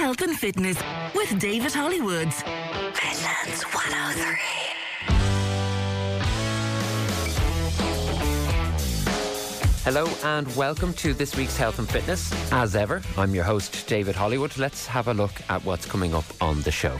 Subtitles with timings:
[0.00, 0.78] Health and Fitness
[1.14, 2.42] with David Hollywoods.
[2.86, 4.40] Midlands 103.
[9.84, 12.32] Hello and welcome to this week's Health and Fitness.
[12.50, 14.56] As ever, I'm your host, David Hollywood.
[14.56, 16.96] Let's have a look at what's coming up on the show.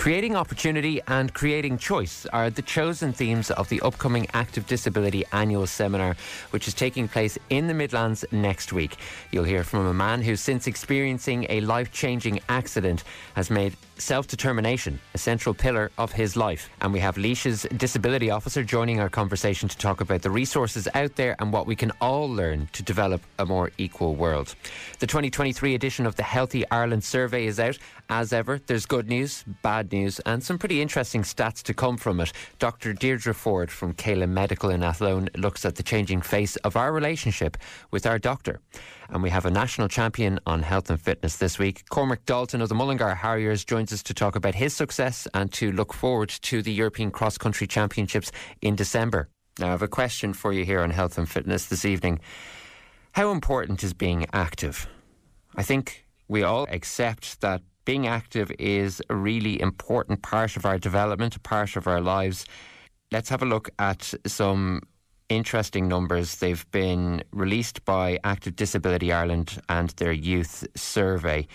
[0.00, 5.66] Creating opportunity and creating choice are the chosen themes of the upcoming Active Disability Annual
[5.66, 6.16] Seminar,
[6.52, 8.96] which is taking place in the Midlands next week.
[9.30, 14.26] You'll hear from a man who, since experiencing a life changing accident, has made self
[14.26, 16.70] determination a central pillar of his life.
[16.80, 21.16] And we have Laois's disability officer joining our conversation to talk about the resources out
[21.16, 24.54] there and what we can all learn to develop a more equal world.
[24.98, 27.78] The 2023 edition of the Healthy Ireland survey is out.
[28.08, 32.20] As ever, there's good news, bad news, and some pretty interesting stats to come from
[32.20, 32.32] it.
[32.58, 32.92] Dr.
[32.92, 37.56] Deirdre Ford from Cailin Medical in Athlone looks at the changing face of our relationship
[37.90, 38.60] with our doctor.
[39.10, 41.84] And we have a national champion on health and fitness this week.
[41.88, 45.72] Cormac Dalton of the Mullingar Harriers joins us to talk about his success and to
[45.72, 49.28] look forward to the European Cross Country Championships in December.
[49.58, 52.20] Now, I have a question for you here on health and fitness this evening.
[53.12, 54.88] How important is being active?
[55.56, 60.78] I think we all accept that being active is a really important part of our
[60.78, 62.46] development, a part of our lives.
[63.10, 64.82] Let's have a look at some
[65.28, 66.36] interesting numbers.
[66.36, 71.46] They've been released by Active Disability Ireland and their youth survey.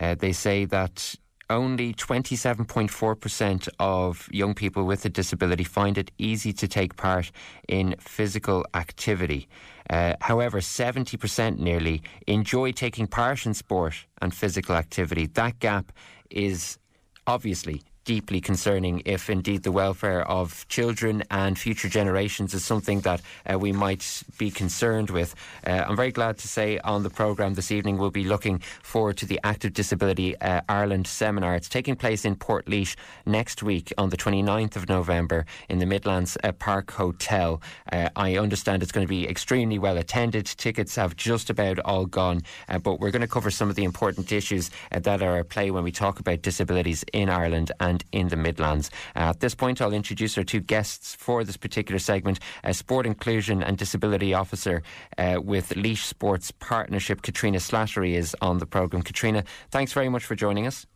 [0.00, 1.14] Uh, they say that
[1.50, 7.30] only 27.4% of young people with a disability find it easy to take part
[7.68, 9.48] in physical activity.
[9.90, 15.26] Uh, however, 70% nearly enjoy taking part in sport and physical activity.
[15.26, 15.92] That gap
[16.30, 16.78] is
[17.26, 23.20] obviously deeply concerning if indeed the welfare of children and future generations is something that
[23.44, 25.34] uh, we might be concerned with.
[25.66, 29.18] Uh, I'm very glad to say on the programme this evening we'll be looking forward
[29.18, 31.54] to the Active Disability uh, Ireland seminar.
[31.54, 36.38] It's taking place in Portlaoise next week on the 29th of November in the Midlands
[36.42, 37.60] uh, Park Hotel.
[37.92, 40.46] Uh, I understand it's going to be extremely well attended.
[40.46, 42.40] Tickets have just about all gone,
[42.70, 45.70] uh, but we're going to cover some of the important issues that are at play
[45.70, 48.90] when we talk about disabilities in Ireland and and in the Midlands.
[49.16, 53.06] Uh, at this point, I'll introduce our two guests for this particular segment uh, Sport
[53.06, 54.82] Inclusion and Disability Officer
[55.16, 59.02] uh, with Laois Sports Partnership, Katrina Slattery, is on the programme.
[59.02, 60.86] Katrina, thanks very much for joining us.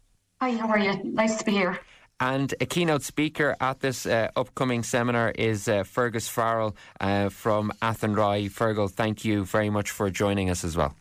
[0.40, 1.00] Hi, how are you?
[1.04, 1.78] Nice to be here.
[2.20, 7.72] And a keynote speaker at this uh, upcoming seminar is uh, Fergus Farrell uh, from
[7.82, 8.48] Athenry.
[8.48, 10.94] Fergal, thank you very much for joining us as well.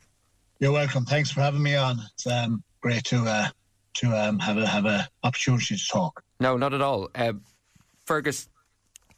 [0.59, 1.05] You're welcome.
[1.05, 1.99] Thanks for having me on.
[2.13, 3.49] It's um, great to uh,
[3.95, 6.23] to um, have a have a opportunity to talk.
[6.39, 7.09] No, not at all.
[7.13, 7.33] Uh,
[8.05, 8.49] Fergus,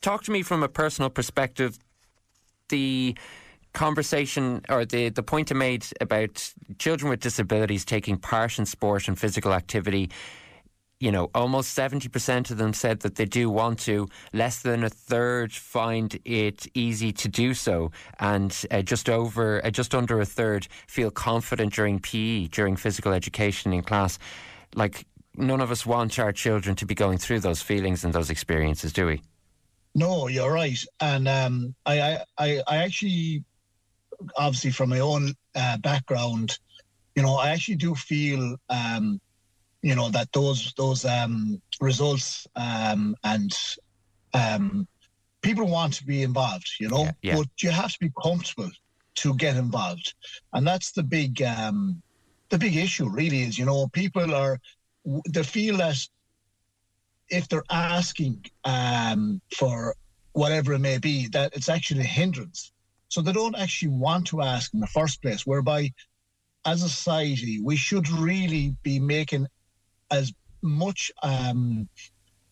[0.01, 1.79] talk to me from a personal perspective.
[2.69, 3.15] The
[3.73, 9.07] conversation or the, the point I made about children with disabilities taking part in sport
[9.07, 10.09] and physical activity.
[10.99, 14.07] You know, almost 70% of them said that they do want to.
[14.31, 17.91] Less than a third find it easy to do so.
[18.19, 23.11] And uh, just over, uh, just under a third feel confident during PE, during physical
[23.11, 24.17] education in class
[24.75, 28.29] like none of us want our children to be going through those feelings and those
[28.29, 29.21] experiences, do we?
[29.95, 30.79] No, you're right.
[30.99, 33.43] And um, I, I, I actually,
[34.37, 36.57] obviously, from my own uh, background,
[37.15, 39.21] you know, I actually do feel, um,
[39.81, 43.51] you know, that those those um, results um, and
[44.33, 44.87] um,
[45.41, 46.71] people want to be involved.
[46.79, 47.35] You know, yeah, yeah.
[47.37, 48.71] but you have to be comfortable
[49.15, 50.15] to get involved,
[50.53, 52.01] and that's the big um,
[52.53, 54.59] the big issue really is, you know, people are
[55.27, 55.97] they feel that
[57.27, 59.95] if they're asking um, for
[60.33, 62.71] whatever it may be, that it's actually a hindrance.
[63.07, 65.47] So they don't actually want to ask in the first place.
[65.47, 65.91] Whereby,
[66.63, 69.47] as a society, we should really be making
[70.11, 70.31] as
[70.61, 71.11] much.
[71.23, 71.89] Um,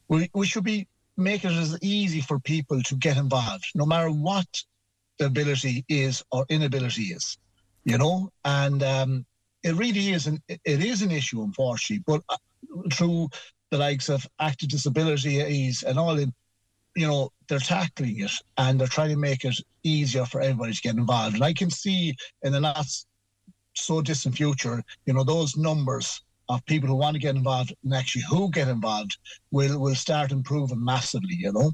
[0.08, 4.10] we we should be making it as easy for people to get involved, no matter
[4.10, 4.50] what
[5.20, 7.38] the ability is or inability is.
[7.84, 9.26] You know, and um,
[9.64, 12.04] it really is an it is an issue, unfortunately.
[12.06, 12.38] But uh,
[12.94, 13.30] through
[13.70, 16.34] the likes of active disabilities and all, in,
[16.96, 20.82] you know, they're tackling it and they're trying to make it easier for everybody to
[20.82, 21.36] get involved.
[21.36, 22.86] And I can see in the not
[23.74, 27.94] so distant future, you know, those numbers of people who want to get involved and
[27.94, 29.18] actually who get involved
[29.52, 31.36] will will start improving massively.
[31.36, 31.72] You know.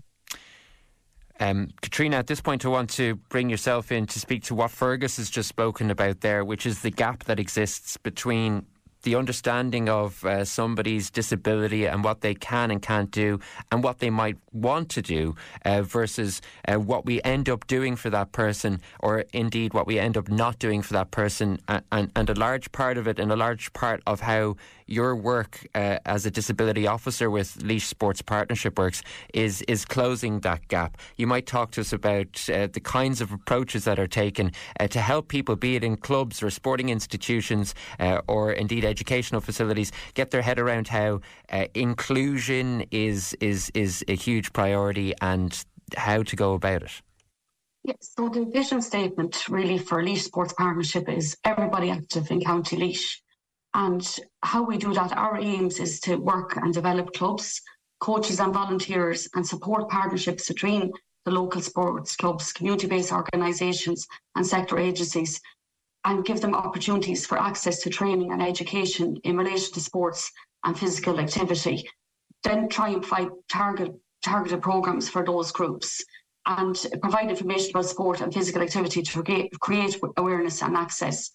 [1.40, 4.72] Um, Katrina, at this point, I want to bring yourself in to speak to what
[4.72, 8.66] Fergus has just spoken about there, which is the gap that exists between
[9.04, 13.40] the understanding of uh, somebody's disability and what they can and can't do
[13.72, 17.96] and what they might want to do uh, versus uh, what we end up doing
[17.96, 21.60] for that person or indeed what we end up not doing for that person.
[21.68, 24.58] And, and a large part of it and a large part of how
[24.88, 29.02] your work uh, as a disability officer with Laois Sports Partnership works
[29.34, 30.98] is is closing that gap.
[31.18, 34.88] You might talk to us about uh, the kinds of approaches that are taken uh,
[34.88, 39.92] to help people, be it in clubs or sporting institutions uh, or indeed educational facilities,
[40.14, 46.24] get their head around how uh, inclusion is is is a huge priority and how
[46.24, 47.02] to go about it.
[47.84, 52.76] Yes, so the vision statement really for Laois Sports Partnership is everybody active in County
[52.76, 53.22] Laois.
[53.78, 54.04] And
[54.42, 57.62] how we do that, our aims is to work and develop clubs,
[58.00, 60.92] coaches and volunteers, and support partnerships between
[61.26, 65.40] the local sports clubs, community based organisations, and sector agencies,
[66.06, 70.32] and give them opportunities for access to training and education in relation to sports
[70.64, 71.88] and physical activity.
[72.42, 73.92] Then try and provide target,
[74.24, 76.04] targeted programmes for those groups
[76.48, 79.24] and provide information about sport and physical activity to
[79.60, 81.30] create awareness and access.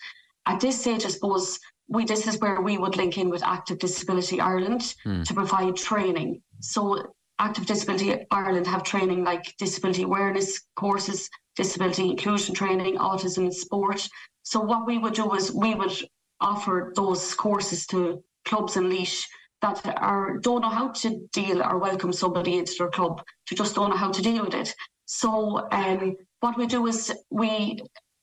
[0.47, 1.61] At this stage, I suppose
[1.93, 5.25] we this is where we would link in with Active Disability Ireland mm.
[5.27, 6.43] to provide training.
[6.61, 13.55] So Active Disability Ireland have training like disability awareness courses, disability inclusion training, autism and
[13.55, 14.09] sport.
[14.43, 15.93] So what we would do is we would
[16.41, 19.25] offer those courses to clubs and Laois
[19.61, 23.75] that are don't know how to deal or welcome somebody into their club, to just
[23.77, 24.75] don't know how to deal with it.
[25.05, 27.81] So um, what we do is we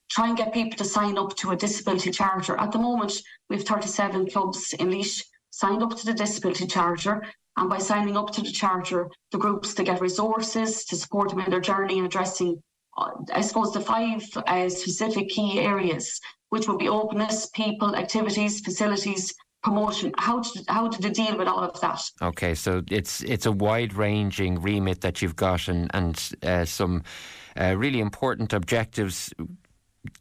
[0.09, 2.57] try and get people to sign up to a disability charter.
[2.57, 7.23] At the moment, we have 37 clubs in Laois signed up to the disability charter.
[7.57, 11.41] And by signing up to the charter, the groups to get resources to support them
[11.41, 12.61] in their journey in addressing,
[12.97, 18.61] uh, I suppose, the five uh, specific key areas, which would be openness, people, activities,
[18.61, 20.13] facilities, promotion.
[20.17, 22.01] How to how to deal with all of that?
[22.21, 27.03] Okay, so it's it's a wide ranging remit that you've got, and and uh, some
[27.59, 29.33] uh, really important objectives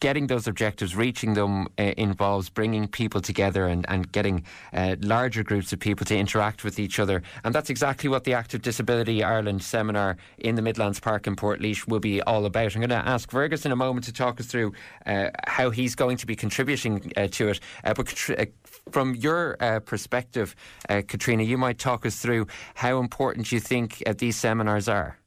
[0.01, 5.45] getting those objectives, reaching them, uh, involves bringing people together and, and getting uh, larger
[5.45, 7.23] groups of people to interact with each other.
[7.45, 11.87] And that's exactly what the Active Disability Ireland seminar in the Midlands Park in Portlaoise
[11.87, 12.75] will be all about.
[12.75, 14.73] I'm going to ask Fergus in a moment to talk us through
[15.07, 17.61] uh, how he's going to be contributing uh, to it.
[17.85, 18.47] Uh, but uh,
[18.91, 20.57] from your perspective,
[20.89, 25.19] Katrina, you might talk us through how important you think these seminars are.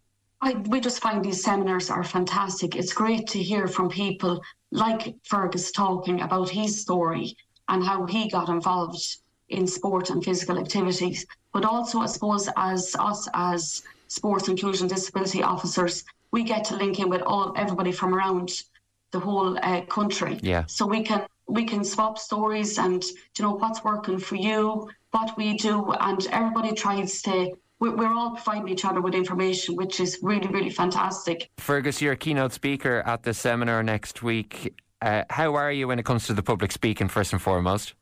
[0.42, 2.76] I, we just find these seminars are fantastic.
[2.76, 4.42] It's great to hear from people
[4.72, 7.38] like Fergus talking about his story
[7.70, 9.18] and how he got involved
[9.50, 11.26] in sport and physical activities.
[11.54, 17.00] But also, I suppose, as us as sports inclusion disability officers, we get to link
[17.00, 18.64] in with all everybody from around
[19.12, 20.40] the whole uh, country.
[20.42, 20.66] Yeah.
[20.66, 23.04] So we can we can swap stories and
[23.38, 28.31] you know what's working for you, what we do, and everybody tries to we're all
[28.31, 31.50] providing each other with information, which is really, really fantastic.
[31.57, 34.80] Fergus, you're a keynote speaker at the seminar next week.
[35.01, 37.95] Uh, how are you when it comes to the public speaking, first and foremost?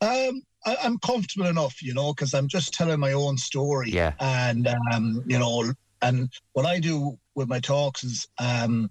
[0.00, 3.90] Um, I, am comfortable enough, you know, because I'm just telling my own story.
[3.90, 4.14] Yeah.
[4.18, 5.72] And, um, you know,
[6.02, 8.90] and what I do with my talks is um,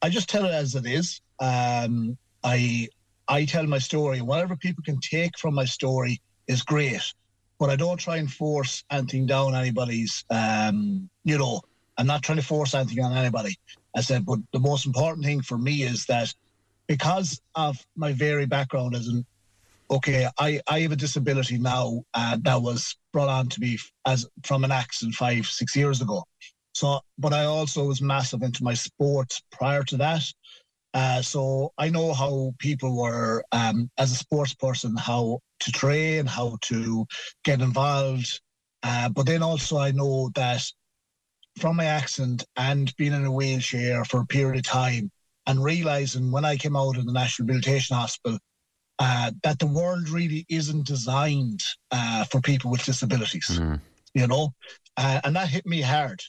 [0.00, 1.20] I just tell it as it is.
[1.40, 2.88] Um, I
[3.28, 4.22] I tell my story.
[4.22, 7.12] Whatever people can take from my story is great
[7.58, 10.24] but I don't try and force anything down anybody's.
[10.30, 11.62] Um, you know,
[11.96, 13.56] I'm not trying to force anything on anybody.
[13.96, 16.32] I said, but the most important thing for me is that
[16.86, 19.26] because of my very background as an
[19.90, 24.26] okay, I, I have a disability now uh, that was brought on to me as
[24.44, 26.24] from an accident five six years ago.
[26.74, 30.22] So, but I also was massive into my sports prior to that.
[30.94, 36.26] Uh, so I know how people were, um, as a sports person, how to train,
[36.26, 37.06] how to
[37.44, 38.40] get involved.
[38.82, 40.64] Uh, but then also I know that
[41.58, 45.10] from my accident and being in a wheelchair for a period of time
[45.46, 48.38] and realizing when I came out of the National Rehabilitation Hospital
[48.98, 53.80] uh, that the world really isn't designed uh, for people with disabilities, mm.
[54.14, 54.54] you know,
[54.96, 56.20] uh, and that hit me hard.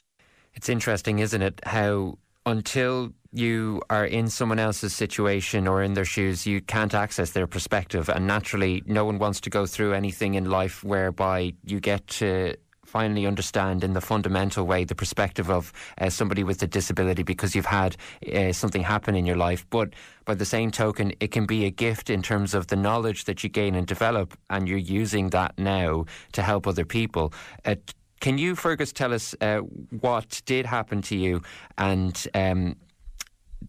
[0.53, 6.05] It's interesting, isn't it, how until you are in someone else's situation or in their
[6.05, 8.09] shoes, you can't access their perspective.
[8.09, 12.55] And naturally, no one wants to go through anything in life whereby you get to
[12.89, 17.53] finally understand in the fundamental way the perspective of uh, somebody with a disability because
[17.53, 17.95] you've had
[18.33, 19.63] uh, something happen in your life.
[19.69, 19.93] But
[20.25, 23.43] by the same token, it can be a gift in terms of the knowledge that
[23.43, 27.31] you gain and develop, and you're using that now to help other people.
[27.63, 27.75] Uh,
[28.19, 29.59] can you, Fergus, tell us uh,
[30.01, 31.41] what did happen to you
[31.77, 32.75] and um,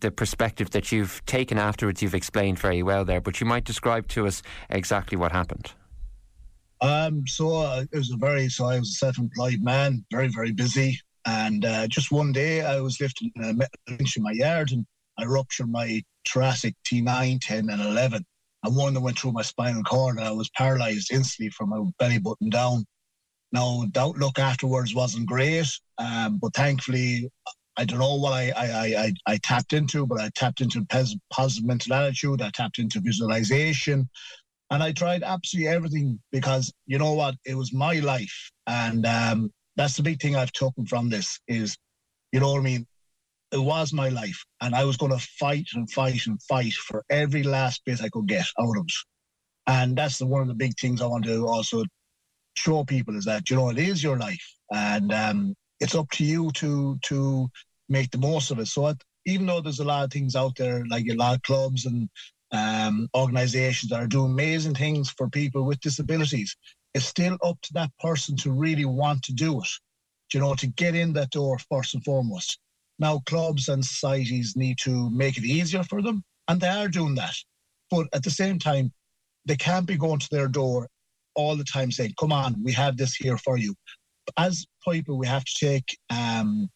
[0.00, 4.09] the perspective that you've taken afterwards, you've explained very well there, but you might describe
[4.09, 5.73] to us exactly what happened.
[6.80, 10.52] Um, so uh, it was a very so I was a self-employed man, very very
[10.52, 14.73] busy, and uh, just one day I was lifting a metal bench in my yard
[14.73, 14.87] and
[15.21, 18.25] I ruptured my thoracic T9, 10, and 11.
[18.62, 21.83] And one that went through my spinal cord, and I was paralyzed instantly from my
[21.99, 22.85] belly button down.
[23.52, 25.66] Now, the outlook afterwards wasn't great,
[25.99, 27.30] um, but thankfully,
[27.77, 30.85] I don't know what I, I, I, I tapped into, but I tapped into
[31.31, 32.43] positive mental attitude.
[32.43, 34.09] I tapped into visualization.
[34.71, 37.35] And I tried absolutely everything because you know what?
[37.45, 38.50] It was my life.
[38.67, 41.77] And um, that's the big thing I've taken from this is,
[42.33, 42.87] you know what I mean?
[43.53, 44.45] It was my life.
[44.61, 48.09] And I was going to fight and fight and fight for every last bit I
[48.11, 48.93] could get out of it.
[49.67, 51.85] And that's the, one of the big things I want to also
[52.57, 54.55] show people is that, you know, it is your life.
[54.71, 57.50] And um, it's up to you to to
[57.88, 58.66] make the most of it.
[58.68, 58.94] So
[59.26, 62.08] even though there's a lot of things out there, like a lot of clubs and
[62.52, 66.56] um, organizations that are doing amazing things for people with disabilities,
[66.94, 69.68] it's still up to that person to really want to do it,
[70.32, 72.58] you know, to get in that door first and foremost.
[72.99, 77.14] Now, clubs and societies need to make it easier for them, and they are doing
[77.16, 77.34] that.
[77.90, 78.92] But at the same time,
[79.46, 80.88] they can't be going to their door
[81.34, 83.75] all the time saying, Come on, we have this here for you.
[84.38, 86.68] As people, we have to take um,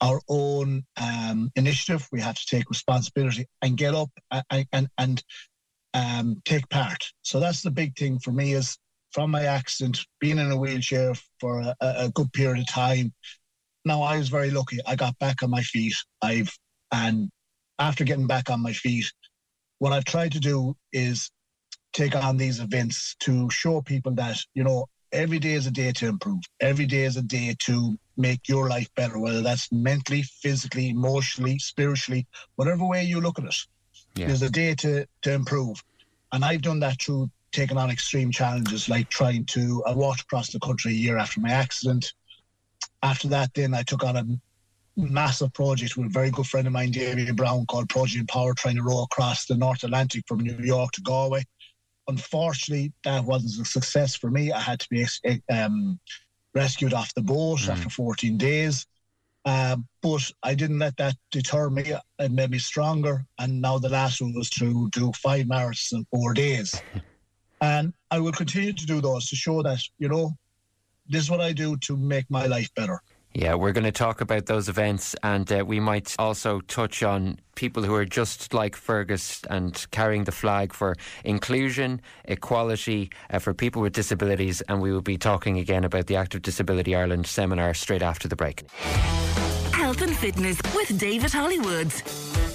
[0.00, 2.06] our own um, initiative.
[2.12, 4.10] We have to take responsibility and get up
[4.50, 5.22] and and, and
[5.94, 7.04] um, take part.
[7.22, 8.76] So that's the big thing for me is
[9.12, 13.12] from my accident, being in a wheelchair for a, a good period of time.
[13.84, 14.78] Now I was very lucky.
[14.86, 15.94] I got back on my feet.
[16.22, 16.52] I've
[16.92, 17.30] and
[17.78, 19.06] after getting back on my feet,
[19.78, 21.30] what I've tried to do is
[21.92, 25.92] take on these events to show people that you know every day is a day
[25.92, 26.40] to improve.
[26.60, 31.58] Every day is a day to make your life better, whether that's mentally, physically, emotionally,
[31.58, 32.26] spiritually,
[32.56, 33.56] whatever way you look at it.
[34.14, 34.26] Yeah.
[34.28, 35.82] There's a day to, to improve.
[36.32, 40.50] And I've done that through taking on extreme challenges, like trying to, I walked across
[40.50, 42.12] the country a year after my accident.
[43.02, 44.26] After that, then I took on a
[44.96, 48.76] massive project with a very good friend of mine, David Brown, called Project Power, trying
[48.76, 51.44] to row across the North Atlantic from New York to Galway.
[52.10, 54.50] Unfortunately, that wasn't a success for me.
[54.50, 55.06] I had to be
[55.52, 56.00] um,
[56.54, 57.68] rescued off the boat mm.
[57.68, 58.86] after 14 days.
[59.44, 61.94] Uh, but I didn't let that deter me.
[62.18, 63.24] It made me stronger.
[63.38, 66.74] And now the last one was to do five marathons in four days.
[67.60, 70.32] and I will continue to do those to show that, you know,
[71.08, 73.00] this is what I do to make my life better.
[73.32, 77.38] Yeah, we're going to talk about those events and uh, we might also touch on
[77.54, 83.54] people who are just like Fergus and carrying the flag for inclusion, equality uh, for
[83.54, 84.62] people with disabilities.
[84.62, 88.36] And we will be talking again about the Active Disability Ireland seminar straight after the
[88.36, 88.64] break.
[89.72, 92.49] Health and Fitness with David Hollywoods.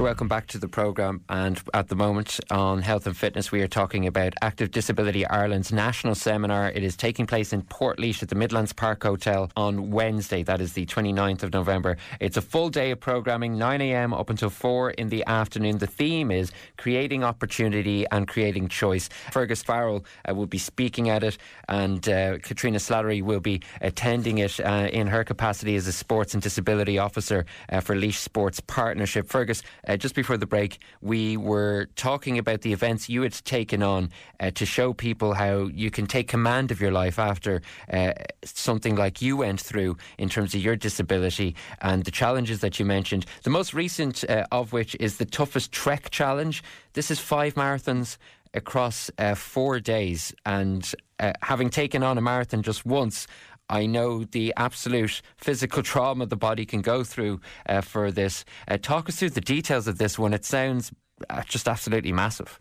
[0.00, 1.22] Welcome back to the programme.
[1.28, 5.74] And at the moment on health and fitness, we are talking about Active Disability Ireland's
[5.74, 6.70] national seminar.
[6.70, 10.42] It is taking place in Port Portlaoise at the Midlands Park Hotel on Wednesday.
[10.42, 11.98] That is the 29th of November.
[12.18, 14.14] It's a full day of programming, 9 a.m.
[14.14, 15.76] up until 4 in the afternoon.
[15.76, 19.10] The theme is creating opportunity and creating choice.
[19.30, 21.36] Fergus Farrell uh, will be speaking at it,
[21.68, 26.32] and uh, Katrina Slattery will be attending it uh, in her capacity as a sports
[26.32, 29.28] and disability officer uh, for Laois Sports Partnership.
[29.28, 33.82] Fergus, uh, just before the break, we were talking about the events you had taken
[33.82, 37.60] on uh, to show people how you can take command of your life after
[37.92, 38.12] uh,
[38.44, 42.84] something like you went through in terms of your disability and the challenges that you
[42.84, 43.26] mentioned.
[43.42, 46.62] The most recent uh, of which is the toughest trek challenge.
[46.92, 48.16] This is five marathons
[48.54, 53.26] across uh, four days, and uh, having taken on a marathon just once,
[53.70, 58.44] I know the absolute physical trauma the body can go through uh, for this.
[58.68, 60.34] Uh, talk us through the details of this one.
[60.34, 60.92] It sounds
[61.30, 62.60] uh, just absolutely massive.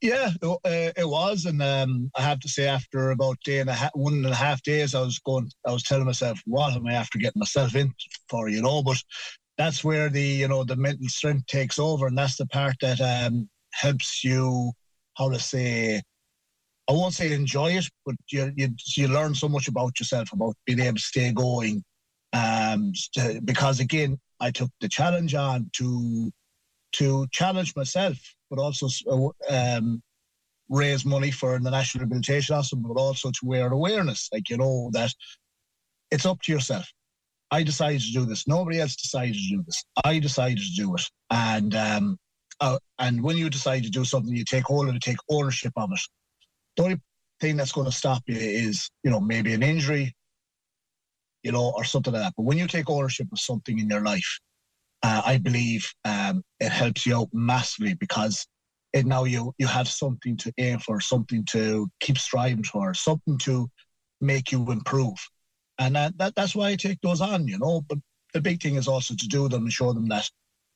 [0.00, 3.74] Yeah, uh, it was, and um, I have to say, after about day and a
[3.74, 6.86] half, one and a half days, I was going, I was telling myself, "What am
[6.86, 7.92] I after getting myself in
[8.30, 8.96] for?" You know, but
[9.58, 13.02] that's where the you know the mental strength takes over, and that's the part that
[13.02, 14.72] um, helps you,
[15.18, 16.00] how to say,
[16.88, 20.54] I won't say enjoy it, but you, you, you learn so much about yourself, about
[20.66, 21.82] being able to stay going.
[22.32, 22.92] Um,
[23.44, 26.30] because again, I took the challenge on to
[26.92, 28.16] to challenge myself,
[28.48, 28.88] but also
[29.50, 30.02] um,
[30.68, 34.90] raise money for the National Rehabilitation Hospital, but also to wear awareness, like you know
[34.92, 35.12] that
[36.10, 36.86] it's up to yourself.
[37.50, 38.46] I decided to do this.
[38.46, 39.84] Nobody else decided to do this.
[40.04, 42.18] I decided to do it, and um,
[42.60, 45.72] uh, and when you decide to do something, you take hold of it, take ownership
[45.76, 46.00] of it.
[46.76, 47.00] The only
[47.40, 50.14] thing that's going to stop you is, you know, maybe an injury,
[51.42, 52.34] you know, or something like that.
[52.36, 54.38] But when you take ownership of something in your life,
[55.02, 58.46] uh, I believe um, it helps you out massively because
[58.94, 63.38] and now you you have something to aim for, something to keep striving for, something
[63.38, 63.68] to
[64.20, 65.16] make you improve.
[65.78, 67.82] And that, that that's why I take those on, you know.
[67.88, 67.98] But
[68.32, 70.28] the big thing is also to do them and show them that,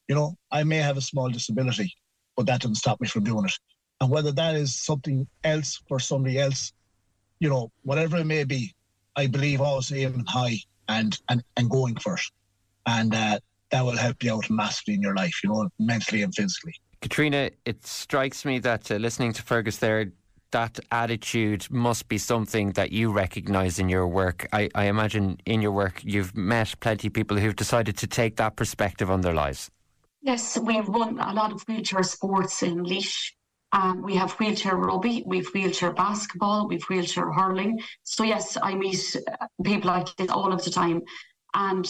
[0.08, 1.94] you know, I may have a small disability,
[2.36, 3.52] but that doesn't stop me from doing it.
[4.00, 6.72] And whether that is something else for somebody else,
[7.38, 8.74] you know, whatever it may be,
[9.16, 12.30] I believe always aiming high and and and going for it,
[12.86, 13.38] and uh,
[13.70, 16.74] that will help you out massively in your life, you know, mentally and physically.
[17.00, 20.12] Katrina, it strikes me that uh, listening to Fergus there,
[20.50, 24.46] that attitude must be something that you recognise in your work.
[24.52, 28.36] I, I, imagine in your work you've met plenty of people who've decided to take
[28.36, 29.70] that perspective on their lives.
[30.22, 33.32] Yes, we've run a lot of wheelchair sports in Laois.
[33.72, 37.80] Um, we have wheelchair rugby, we've wheelchair basketball, we've wheelchair hurling.
[38.02, 41.02] So yes, I meet uh, people like this all of the time,
[41.54, 41.88] and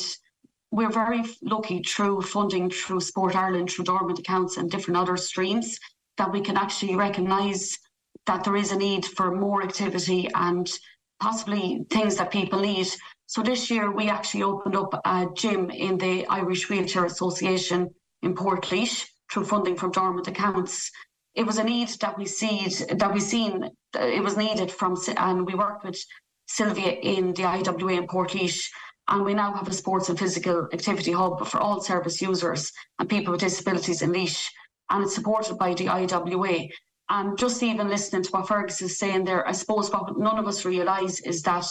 [0.70, 5.78] we're very lucky through funding through Sport Ireland, through dormant accounts and different other streams
[6.18, 7.78] that we can actually recognise
[8.26, 10.70] that there is a need for more activity and
[11.18, 12.87] possibly things that people need.
[13.26, 17.88] So this year we actually opened up a gym in the Irish Wheelchair Association
[18.22, 20.90] in Portlaoise through funding from dormant accounts.
[21.34, 24.96] It was a need that we see that we seen uh, it was needed from
[25.16, 25.99] and we worked with
[26.46, 28.68] Sylvia in the IWA in Portlaoise
[29.08, 33.08] and we now have a sports and physical activity hub for all service users and
[33.08, 34.49] people with disabilities in Laois.
[34.88, 36.68] And it's supported by the IWA.
[37.08, 40.46] And just even listening to what Fergus is saying there, I suppose what none of
[40.46, 41.66] us realise is that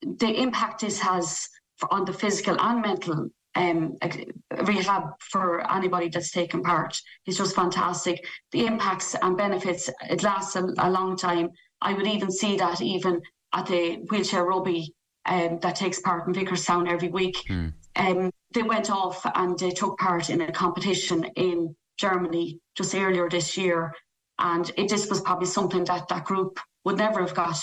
[0.00, 1.46] the impact this has
[1.90, 3.96] on the physical and mental um,
[4.64, 8.24] rehab for anybody that's taken part is just fantastic.
[8.52, 11.50] The impacts and benefits, it lasts a, a long time.
[11.80, 13.20] I would even see that even
[13.52, 14.94] at the wheelchair rugby
[15.26, 17.36] um, that takes part in Vicarstown every week.
[17.48, 17.72] Mm.
[17.96, 23.28] Um, they went off and they took part in a competition in Germany just earlier
[23.28, 23.92] this year.
[24.38, 27.58] And it, this was probably something that that group would never have got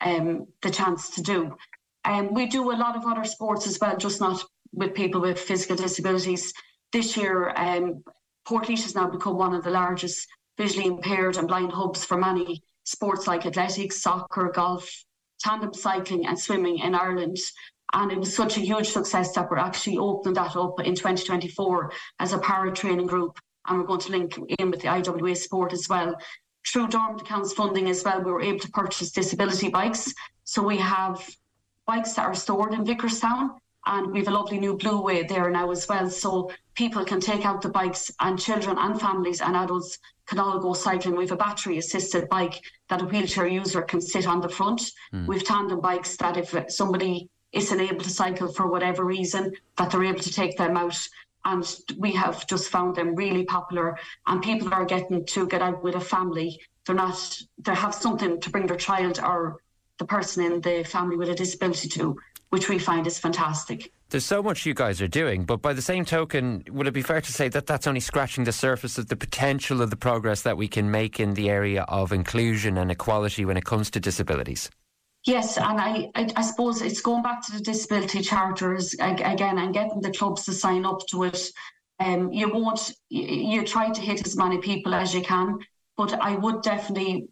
[0.00, 1.56] um, the chance to do.
[2.04, 5.38] Um, we do a lot of other sports as well, just not with people with
[5.38, 6.52] physical disabilities.
[6.92, 8.02] This year, um,
[8.48, 10.26] has now become one of the largest
[10.58, 14.90] visually impaired and blind hubs for many sports like athletics, soccer, golf,
[15.40, 17.38] tandem cycling and swimming in Ireland.
[17.92, 21.92] And it was such a huge success that we're actually opening that up in 2024
[22.18, 23.38] as a para training group.
[23.66, 26.14] And we're going to link in with the IWA sport as well.
[26.66, 30.12] Through dormant accounts funding as well, we were able to purchase disability bikes.
[30.44, 31.26] So we have
[31.86, 33.56] bikes that are stored in Vicarstown
[33.86, 36.10] and we have a lovely new blue way there now as well.
[36.10, 40.58] So people can take out the bikes and children and families and adults can all
[40.58, 41.16] go cycling.
[41.16, 44.92] We have a battery assisted bike that a wheelchair user can sit on the front.
[45.12, 45.26] Mm.
[45.26, 49.90] We have tandem bikes that if somebody isn't able to cycle for whatever reason, that
[49.90, 50.96] they're able to take them out.
[51.44, 51.66] And
[51.96, 55.94] we have just found them really popular and people are getting to get out with
[55.94, 56.60] a family.
[56.86, 59.62] They're not, they have something to bring their child or
[59.98, 62.16] the person in the family with a disability to,
[62.50, 63.92] which we find is fantastic.
[64.10, 67.02] There's so much you guys are doing, but by the same token, would it be
[67.02, 70.42] fair to say that that's only scratching the surface of the potential of the progress
[70.42, 74.00] that we can make in the area of inclusion and equality when it comes to
[74.00, 74.68] disabilities?
[75.26, 79.72] Yes, and I, I, I suppose it's going back to the disability charters again and
[79.72, 81.50] getting the clubs to sign up to it.
[82.00, 85.58] Um, you won't, you, you try to hit as many people as you can,
[85.96, 87.28] but I would definitely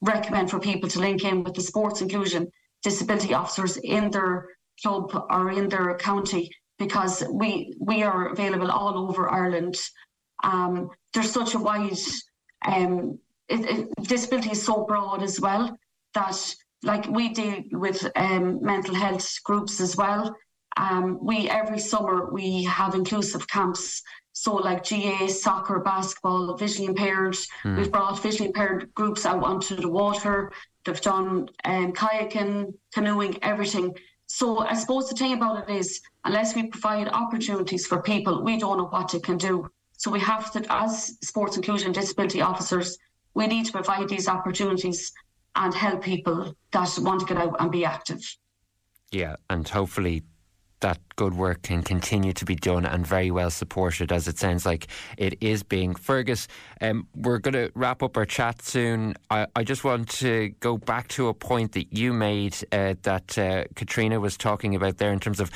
[0.00, 2.50] recommend for people to link in with the sports inclusion
[2.90, 4.32] disability officers in their
[4.80, 6.44] club or in their county
[6.78, 9.76] because we we are available all over Ireland.
[10.44, 10.72] Um,
[11.12, 11.98] there's such a wide
[12.72, 13.18] um,
[13.48, 15.64] it, it, disability is so broad as well
[16.14, 16.38] that
[16.82, 20.22] like we deal with um, mental health groups as well.
[20.76, 24.02] Um, we every summer we have inclusive camps.
[24.32, 27.36] So like GA, soccer, basketball, visually impaired.
[27.64, 27.78] Mm.
[27.78, 30.52] We've brought visually impaired groups out onto the water.
[30.86, 33.96] They've done um, kayaking, canoeing, everything.
[34.26, 38.56] So I suppose the thing about it is, unless we provide opportunities for people, we
[38.56, 39.68] don't know what they can do.
[39.98, 42.98] So we have to, as sports inclusion disability officers,
[43.34, 45.12] we need to provide these opportunities
[45.54, 48.20] and help people that want to get out and be active.
[49.10, 50.24] Yeah, and hopefully
[50.80, 54.66] that good work can continue to be done and very well supported as it sounds
[54.66, 54.86] like
[55.16, 55.94] it is being.
[55.94, 56.48] Fergus,
[56.80, 59.14] um, we're going to wrap up our chat soon.
[59.30, 63.38] I, I, just want to go back to a point that you made uh, that
[63.38, 65.50] uh, Katrina was talking about there in terms of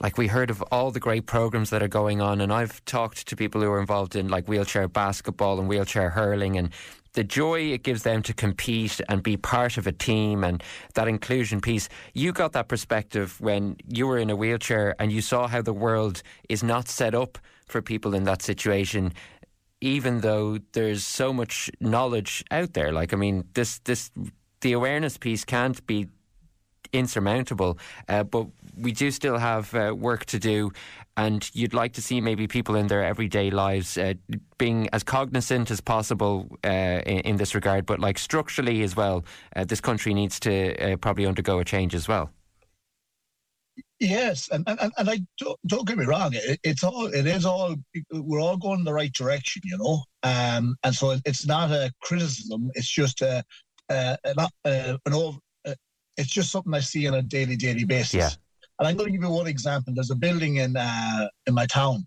[0.00, 3.28] like we heard of all the great programs that are going on and I've talked
[3.28, 6.70] to people who are involved in like wheelchair basketball and wheelchair hurling and
[7.14, 10.62] the joy it gives them to compete and be part of a team and
[10.94, 11.88] that inclusion piece.
[12.12, 15.72] You got that perspective when you were in a wheelchair and you saw how the
[15.72, 19.12] world is not set up for people in that situation.
[19.80, 22.92] even though there's so much knowledge out there.
[22.92, 24.10] Like, I mean, this this
[24.60, 26.08] the awareness piece can't be
[26.92, 28.46] insurmountable, uh, but
[28.76, 30.70] we do still have uh, work to do.
[31.16, 34.14] And you'd like to see maybe people in their everyday lives uh,
[34.58, 36.68] being as cognizant as possible uh,
[37.06, 37.86] in, in, this regard.
[37.86, 39.24] But like structurally as well,
[39.54, 42.30] uh, this country needs to uh, probably undergo a change as well.
[44.00, 46.32] Yes, and and, and I don't, don't get me wrong.
[46.34, 47.76] It, it's all it is all
[48.12, 50.02] we're all going in the right direction, you know.
[50.22, 52.70] Um, and so it's not a criticism.
[52.74, 53.44] It's just a,
[53.88, 55.38] a, a an over.
[56.16, 58.14] it's just something I see on a daily daily basis.
[58.14, 58.30] Yeah.
[58.78, 59.94] And I'm going to give you one example.
[59.94, 62.06] There's a building in uh, in my town,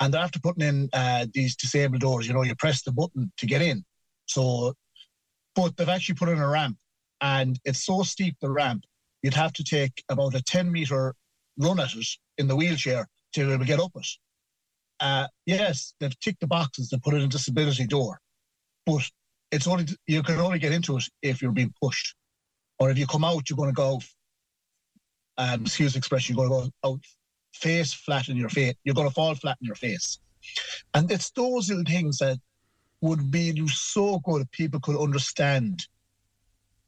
[0.00, 2.26] and after putting in uh, these disabled doors.
[2.26, 3.84] You know, you press the button to get in.
[4.26, 4.74] So,
[5.54, 6.76] but they've actually put in a ramp,
[7.20, 8.84] and it's so steep the ramp
[9.26, 11.12] you'd have to take about a 10 meter
[11.58, 12.06] run at it
[12.38, 14.06] in the wheelchair to be able to get up it.
[15.00, 18.20] Uh, yes, they've ticked the boxes to put in a disability door,
[18.86, 19.02] but
[19.50, 22.14] it's only you can only get into it if you're being pushed,
[22.78, 24.00] or if you come out, you're going to go.
[25.38, 27.00] Um, excuse the expression, you're going to go out
[27.54, 28.74] face flat in your face.
[28.84, 30.18] You're going to fall flat in your face,
[30.94, 32.38] and it's those little things that
[33.00, 35.86] would be so good if people could understand.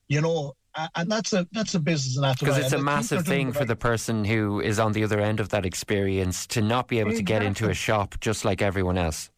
[0.08, 0.54] You know,
[0.94, 3.76] and that's a that's a business and that's because it's a massive thing for the
[3.76, 7.34] person who is on the other end of that experience to not be able exactly.
[7.34, 9.30] to get into a shop just like everyone else.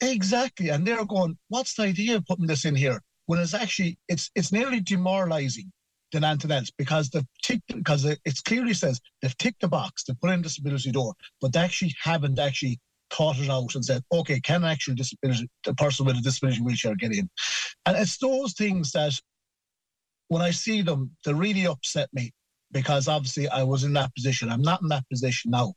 [0.00, 3.98] Exactly, and they're going, "What's the idea of putting this in here?" When it's actually
[4.08, 5.72] it's it's nearly demoralising
[6.12, 10.14] than anything else because they've ticked because it clearly says they've ticked the box to
[10.14, 12.78] put in the disability door, but they actually haven't actually
[13.10, 16.94] thought it out and said, "Okay, can actually disability the person with a disability wheelchair
[16.94, 17.28] get in?"
[17.84, 19.12] And it's those things that
[20.28, 22.32] when I see them, they really upset me
[22.72, 24.50] because obviously I was in that position.
[24.50, 25.74] I'm not in that position now.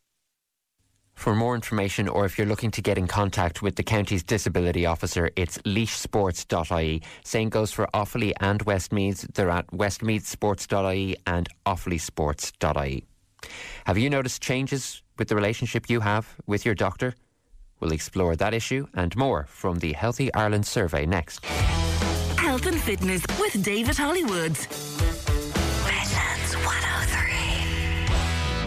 [1.19, 4.85] For more information, or if you're looking to get in contact with the county's disability
[4.85, 7.01] officer, it's laoissports.ie.
[7.25, 9.27] Same goes for Offaly and Westmeath.
[9.33, 13.03] They're at westmeathsports.ie and offalysports.ie.
[13.85, 17.15] Have you noticed changes with the relationship you have with your doctor?
[17.81, 21.43] We'll explore that issue and more from the Healthy Ireland survey next.
[22.37, 25.18] Health and Fitness with David Hollywoods.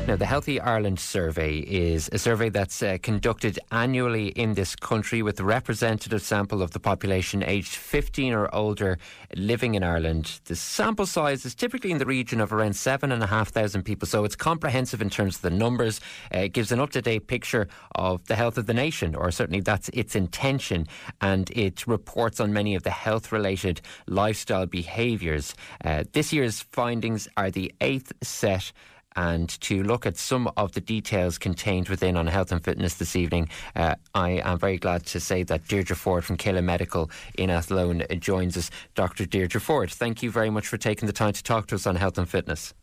[0.09, 5.23] Now, the Healthy Ireland survey is a survey that's uh, conducted annually in this country
[5.23, 8.99] with a representative sample of the population aged 15 or older
[9.37, 10.41] living in Ireland.
[10.47, 15.01] The sample size is typically in the region of around 7,500 people, so it's comprehensive
[15.01, 16.01] in terms of the numbers.
[16.35, 19.31] Uh, it gives an up to date picture of the health of the nation, or
[19.31, 20.89] certainly that's its intention,
[21.21, 25.55] and it reports on many of the health related lifestyle behaviours.
[25.85, 28.73] Uh, this year's findings are the eighth set
[29.17, 33.17] and to look at some of the details contained within on health and fitness this
[33.17, 33.49] evening.
[33.77, 38.03] Uh, I am very glad to say that Deirdre Ford from Kayla Medical in Athlone
[38.19, 38.71] joins us.
[38.95, 39.27] Dr.
[39.27, 41.97] Deirdre Ford, thank you very much for taking the time to talk to us on
[41.97, 42.75] health and fitness.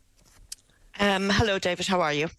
[0.99, 1.87] Um, hello, David.
[1.87, 2.29] How are you?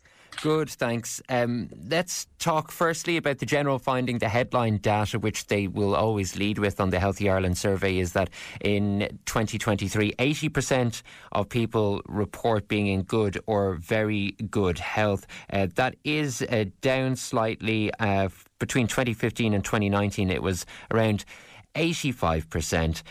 [0.42, 1.20] Good, thanks.
[1.28, 4.18] Um, let's talk firstly about the general finding.
[4.18, 8.14] The headline data, which they will always lead with on the Healthy Ireland survey, is
[8.14, 8.30] that
[8.62, 15.26] in 2023, 80% of people report being in good or very good health.
[15.52, 20.30] Uh, that is uh, down slightly uh, between 2015 and 2019.
[20.30, 21.26] It was around
[21.74, 23.02] 85%.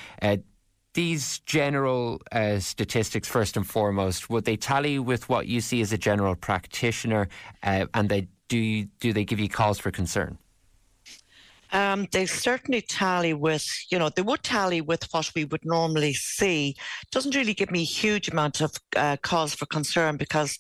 [0.94, 5.94] These general uh, statistics, first and foremost, would they tally with what you see as
[5.94, 7.28] a general practitioner,
[7.64, 10.38] uh, and they do do they give you cause for concern?
[11.72, 16.14] Um, they certainly tally with, you know, they would tally with what we would normally
[16.14, 16.76] see.
[17.12, 20.58] Doesn't really give me a huge amount of uh, cause for concern because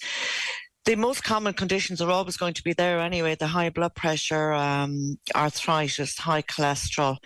[0.86, 4.54] the most common conditions are always going to be there anyway the high blood pressure,
[4.54, 7.18] um, arthritis, high cholesterol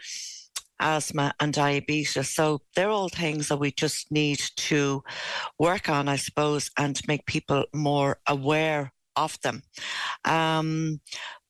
[0.80, 2.30] asthma and diabetes.
[2.30, 5.04] So they're all things that we just need to
[5.60, 9.62] work on, I suppose, and make people more aware of them.
[10.26, 11.00] Um,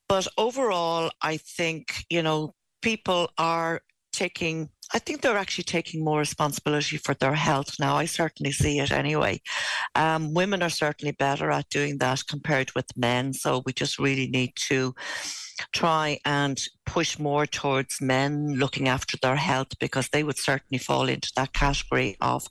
[0.09, 3.81] but overall, I think, you know, people are
[4.13, 7.95] taking I think they're actually taking more responsibility for their health now.
[7.95, 9.41] I certainly see it anyway.
[9.95, 13.33] Um, women are certainly better at doing that compared with men.
[13.33, 14.93] So we just really need to
[15.71, 21.07] try and push more towards men looking after their health because they would certainly fall
[21.09, 22.47] into that category of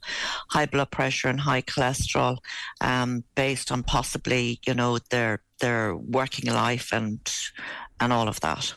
[0.49, 2.37] high blood pressure and high cholesterol
[2.81, 7.31] um, based on possibly, you know, their their working life and
[7.99, 8.73] and all of that.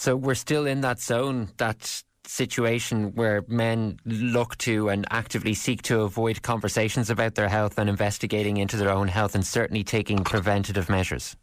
[0.00, 5.82] So we're still in that zone that situation where men look to and actively seek
[5.82, 10.24] to avoid conversations about their health and investigating into their own health and certainly taking
[10.24, 11.36] preventative measures?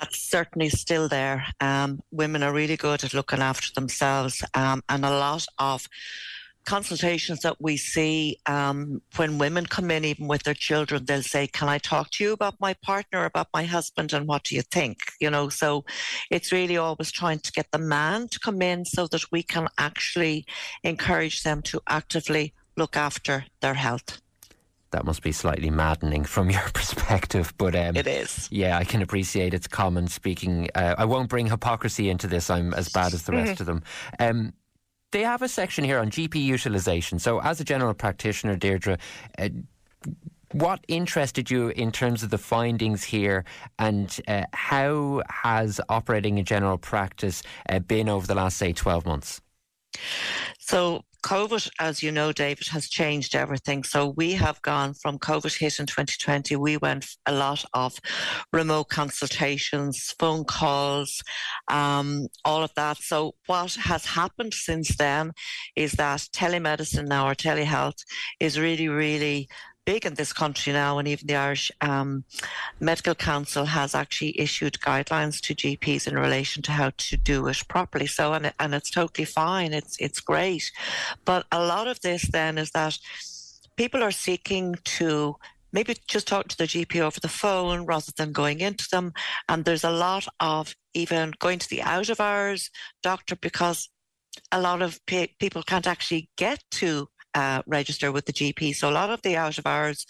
[0.00, 1.46] that's certainly still there.
[1.60, 5.88] Um, women are really good at looking after themselves, um, and a lot of
[6.64, 11.46] consultations that we see um, when women come in, even with their children, they'll say,
[11.46, 14.62] Can I talk to you about my partner, about my husband, and what do you
[14.62, 14.98] think?
[15.20, 15.84] You know, so
[16.30, 19.68] it's really always trying to get the man to come in so that we can
[19.78, 20.46] actually
[20.82, 24.20] encourage them to actively look after their health
[24.94, 27.52] that must be slightly maddening from your perspective.
[27.58, 28.48] But um, it is.
[28.52, 30.68] Yeah, I can appreciate it's common speaking.
[30.72, 32.48] Uh, I won't bring hypocrisy into this.
[32.48, 33.62] I'm as bad as the rest mm-hmm.
[33.62, 33.82] of them.
[34.20, 34.52] Um,
[35.14, 37.20] they have a section here on GP utilisation.
[37.20, 38.98] So, as a general practitioner, Deirdre,
[39.38, 39.48] uh,
[40.50, 43.44] what interested you in terms of the findings here,
[43.78, 49.06] and uh, how has operating in general practice uh, been over the last, say, 12
[49.06, 49.40] months?
[50.58, 53.82] So, COVID, as you know, David, has changed everything.
[53.82, 57.98] So we have gone from COVID hit in 2020, we went a lot of
[58.52, 61.22] remote consultations, phone calls,
[61.68, 62.98] um, all of that.
[62.98, 65.32] So what has happened since then
[65.74, 68.04] is that telemedicine now or telehealth
[68.38, 69.48] is really, really
[69.84, 72.24] big in this country now, and even the Irish um,
[72.80, 77.62] Medical Council has actually issued guidelines to GPs in relation to how to do it
[77.68, 78.06] properly.
[78.06, 79.72] So, and and it's totally fine.
[79.72, 80.70] It's it's great,
[81.24, 82.98] but a lot of this then is that
[83.76, 85.36] people are seeking to
[85.72, 89.12] maybe just talk to the GP over the phone rather than going into them.
[89.48, 92.70] And there's a lot of even going to the out of hours
[93.02, 93.90] doctor because
[94.52, 98.74] a lot of pe- people can't actually get to uh, register with the GP.
[98.74, 100.06] So a lot of the out of hours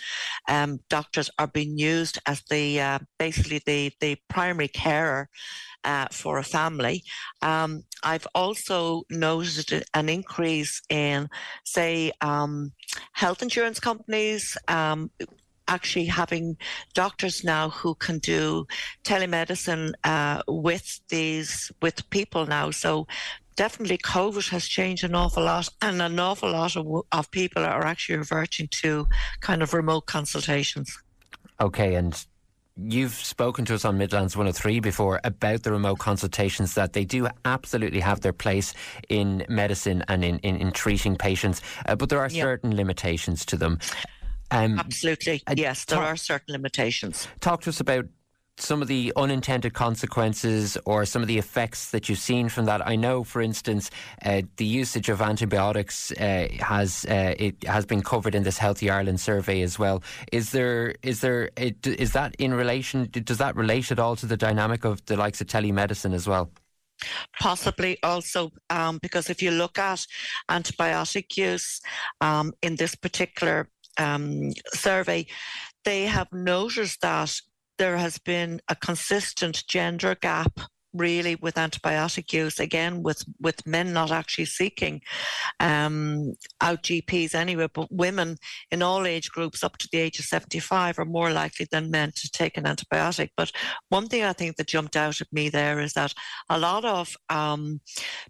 [0.48, 5.28] um, doctors are being used as the uh, basically the the primary carer.
[5.86, 7.04] Uh, for a family.
[7.42, 11.28] Um, I've also noticed an increase in,
[11.66, 12.72] say, um,
[13.12, 15.10] health insurance companies um,
[15.68, 16.56] actually having
[16.94, 18.66] doctors now who can do
[19.04, 22.70] telemedicine uh, with these with people now.
[22.70, 23.06] So
[23.56, 27.84] definitely COVID has changed an awful lot, and an awful lot of, of people are
[27.84, 29.06] actually reverting to
[29.40, 30.96] kind of remote consultations.
[31.60, 32.24] Okay, and
[32.76, 37.28] you've spoken to us on Midlands 103 before about the remote consultations that they do
[37.44, 38.74] absolutely have their place
[39.08, 42.42] in medicine and in, in, in treating patients, uh, but there are yep.
[42.42, 43.78] certain limitations to them.
[44.50, 47.28] Um, Absolutely, uh, yes, there talk, are certain limitations.
[47.40, 48.06] Talk to us about
[48.58, 52.86] some of the unintended consequences or some of the effects that you've seen from that?
[52.86, 53.90] I know, for instance,
[54.24, 58.90] uh, the usage of antibiotics uh, has uh, it has been covered in this Healthy
[58.90, 60.02] Ireland survey as well.
[60.32, 63.08] Is there is there is that in relation?
[63.10, 66.50] Does that relate at all to the dynamic of the likes of telemedicine as well?
[67.40, 70.06] Possibly also um, because if you look at
[70.48, 71.80] antibiotic use
[72.20, 75.26] um, in this particular um, survey,
[75.84, 77.40] they have noticed that
[77.78, 80.60] there has been a consistent gender gap
[80.94, 85.02] really with antibiotic use again with with men not actually seeking
[85.60, 88.36] um, out GPs anyway but women
[88.70, 92.12] in all age groups up to the age of 75 are more likely than men
[92.14, 93.30] to take an antibiotic.
[93.36, 93.50] But
[93.88, 96.14] one thing I think that jumped out at me there is that
[96.48, 97.80] a lot of um,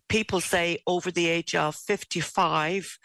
[0.09, 2.99] people say over the age of 55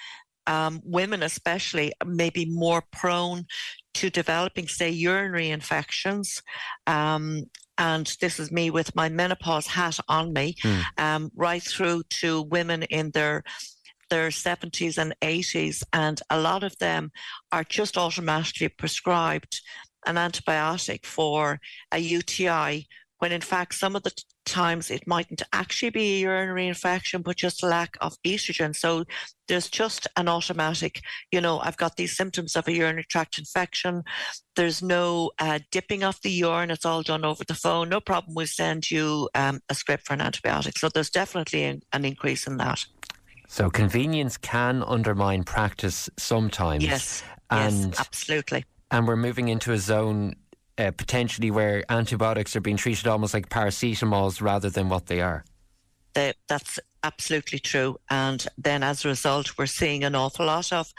[0.50, 3.46] um, women especially may be more prone
[3.94, 6.42] to developing, say, urinary infections.
[6.88, 7.44] Um,
[7.78, 10.84] and this is me with my menopause hat on me, mm.
[10.98, 13.44] um, right through to women in their
[14.10, 17.12] their 70s and 80s, and a lot of them
[17.52, 19.62] are just automatically prescribed
[20.08, 21.60] an antibiotic for
[21.92, 22.88] a UTI
[23.20, 24.12] when in fact some of the
[24.50, 28.76] times it mightn't actually be a urinary infection, but just lack of estrogen.
[28.76, 29.06] So
[29.48, 34.04] there's just an automatic, you know, I've got these symptoms of a urinary tract infection.
[34.56, 36.72] There's no uh, dipping of the urine.
[36.72, 37.90] It's all done over the phone.
[37.90, 38.36] No problem.
[38.36, 40.78] We'll send you um, a script for an antibiotic.
[40.78, 42.86] So there's definitely an, an increase in that.
[43.48, 46.84] So convenience can undermine practice sometimes.
[46.84, 47.24] Yes.
[47.50, 48.66] And yes, absolutely.
[48.92, 50.36] And we're moving into a zone
[50.80, 55.44] uh, potentially where antibiotics are being treated almost like paracetamols rather than what they are.
[56.14, 57.98] They, that's absolutely true.
[58.10, 60.92] And then as a result, we're seeing an awful lot of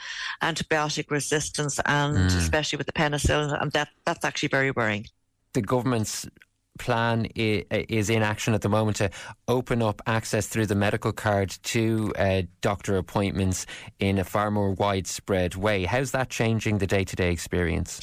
[0.43, 2.37] antibiotic resistance, and mm.
[2.37, 5.07] especially with the penicillin, and that, that's actually very worrying.
[5.55, 6.29] The government's
[6.79, 9.11] plan is in action at the moment to
[9.49, 13.67] open up access through the medical card to uh, doctor appointments
[13.99, 15.85] in a far more widespread way.
[15.85, 18.01] How's that changing the day to day experience?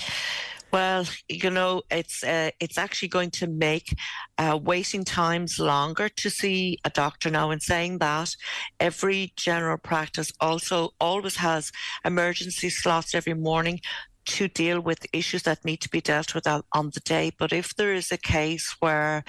[0.71, 3.95] Well, you know, it's uh, it's actually going to make
[4.37, 7.51] uh, waiting times longer to see a doctor now.
[7.51, 8.35] In saying that,
[8.79, 11.71] every general practice also always has
[12.03, 13.79] emergency slots every morning
[14.27, 17.31] to deal with issues that need to be dealt with on the day.
[17.37, 19.23] But if there is a case where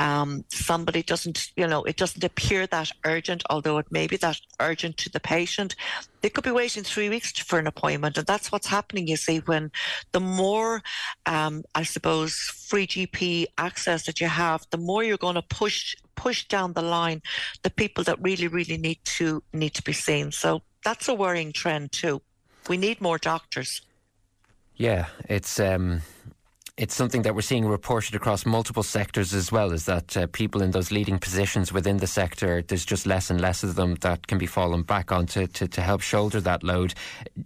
[0.00, 4.40] um, somebody doesn't, you know, it doesn't appear that urgent, although it may be that
[4.58, 5.76] urgent to the patient,
[6.20, 8.18] they could be waiting three weeks for an appointment.
[8.18, 9.70] And that's what's happening, you see, when
[10.10, 10.82] the more,
[11.26, 12.34] um, I suppose,
[12.68, 16.82] free GP access that you have, the more you're going to push push down the
[16.82, 17.22] line
[17.62, 20.30] the people that really, really need to need to be seen.
[20.32, 22.20] So that's a worrying trend too.
[22.68, 23.80] We need more doctors.
[24.80, 26.00] Yeah, it's um,
[26.80, 29.70] it's something that we're seeing reported across multiple sectors as well.
[29.70, 33.38] Is that uh, people in those leading positions within the sector, there's just less and
[33.38, 36.64] less of them that can be fallen back on to, to, to help shoulder that
[36.64, 36.94] load.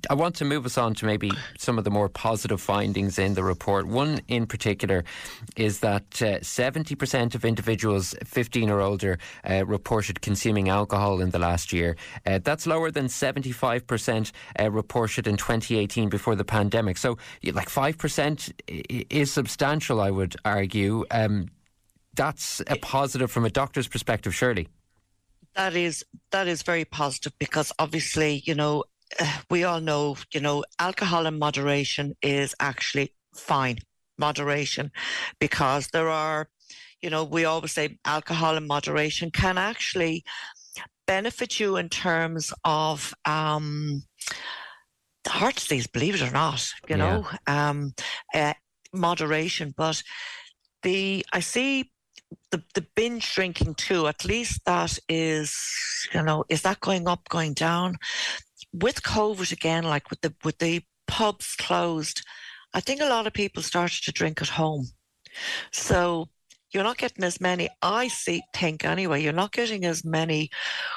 [0.08, 3.34] I want to move us on to maybe some of the more positive findings in
[3.34, 3.88] the report.
[3.88, 5.02] One in particular
[5.56, 9.18] is that uh, 70% of individuals 15 or older
[9.50, 11.96] uh, reported consuming alcohol in the last year.
[12.24, 16.98] Uh, that's lower than 75% uh, reported in 2018 before the pandemic.
[16.98, 18.52] So, like 5%
[19.10, 21.04] is is substantial, I would argue.
[21.10, 21.48] Um,
[22.14, 24.68] that's a positive from a doctor's perspective, surely.
[25.56, 28.84] That is that is very positive because obviously, you know,
[29.18, 33.78] uh, we all know, you know, alcohol in moderation is actually fine,
[34.18, 34.90] moderation,
[35.40, 36.48] because there are,
[37.02, 40.24] you know, we always say alcohol in moderation can actually
[41.06, 44.02] benefit you in terms of um,
[45.26, 47.04] heart disease, believe it or not, you yeah.
[47.04, 47.94] know, um,
[48.34, 48.54] uh,
[48.94, 49.74] moderation.
[49.76, 50.02] But
[50.82, 51.90] the I see
[52.50, 54.06] the the binge drinking too.
[54.06, 55.56] At least that is
[56.12, 57.96] you know is that going up, going down?
[58.72, 62.22] With COVID again, like with the with the pubs closed,
[62.72, 64.88] I think a lot of people started to drink at home.
[65.72, 66.28] So
[66.74, 70.50] you're not getting as many i see think anyway you're not getting as many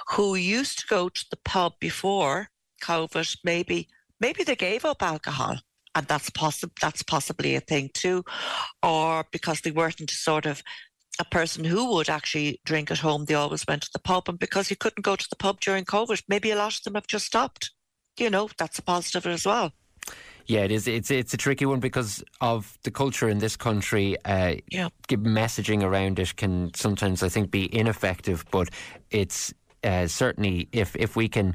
[0.10, 2.50] who used to go to the pub before
[2.82, 3.88] covid maybe
[4.20, 5.56] maybe they gave up alcohol
[5.98, 8.24] and that's possible that's possibly a thing too
[8.84, 10.62] or because they weren't sort of
[11.20, 14.38] a person who would actually drink at home they always went to the pub and
[14.38, 17.08] because you couldn't go to the pub during covid maybe a lot of them have
[17.08, 17.72] just stopped
[18.20, 19.74] you know that's a positive as well
[20.50, 20.88] yeah, it is.
[20.88, 24.16] It's it's a tricky one because of the culture in this country.
[24.24, 28.46] Uh, yeah, messaging around it can sometimes, I think, be ineffective.
[28.50, 28.70] But
[29.12, 31.54] it's uh, certainly if if we can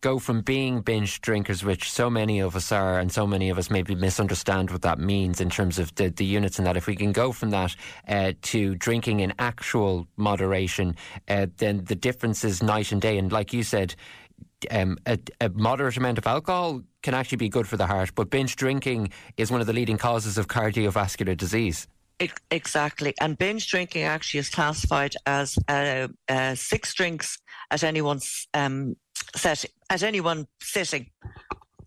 [0.00, 3.58] go from being binge drinkers, which so many of us are, and so many of
[3.58, 6.86] us maybe misunderstand what that means in terms of the, the units and that, if
[6.86, 7.74] we can go from that
[8.08, 10.94] uh, to drinking in actual moderation,
[11.28, 13.18] uh, then the difference is night and day.
[13.18, 13.94] And like you said,
[14.70, 18.30] um, a, a, moderate amount of alcohol can actually be good for the heart, but
[18.30, 21.86] binge drinking is one of the leading causes of cardiovascular disease.
[22.50, 23.14] Exactly.
[23.20, 27.38] And binge drinking actually is classified as uh, uh, six drinks
[27.70, 28.96] at anyone's um,
[29.34, 31.10] set at any one sitting.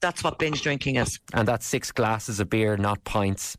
[0.02, 1.20] That's what binge drinking is.
[1.34, 3.58] And that's six glasses of beer, not pints.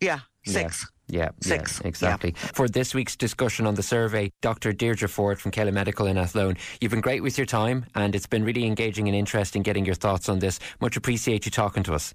[0.00, 0.82] Yeah, six.
[0.82, 0.90] Yeah.
[1.08, 1.80] Yeah, Six.
[1.80, 2.34] Yeah, exactly.
[2.36, 2.50] Yeah.
[2.54, 4.72] For this week's discussion on the survey, Dr.
[4.72, 8.26] Deirdre Ford from Kayla Medical in Athlone, you've been great with your time and it's
[8.26, 10.58] been really engaging and interesting getting your thoughts on this.
[10.80, 12.12] Much appreciate you talking to us.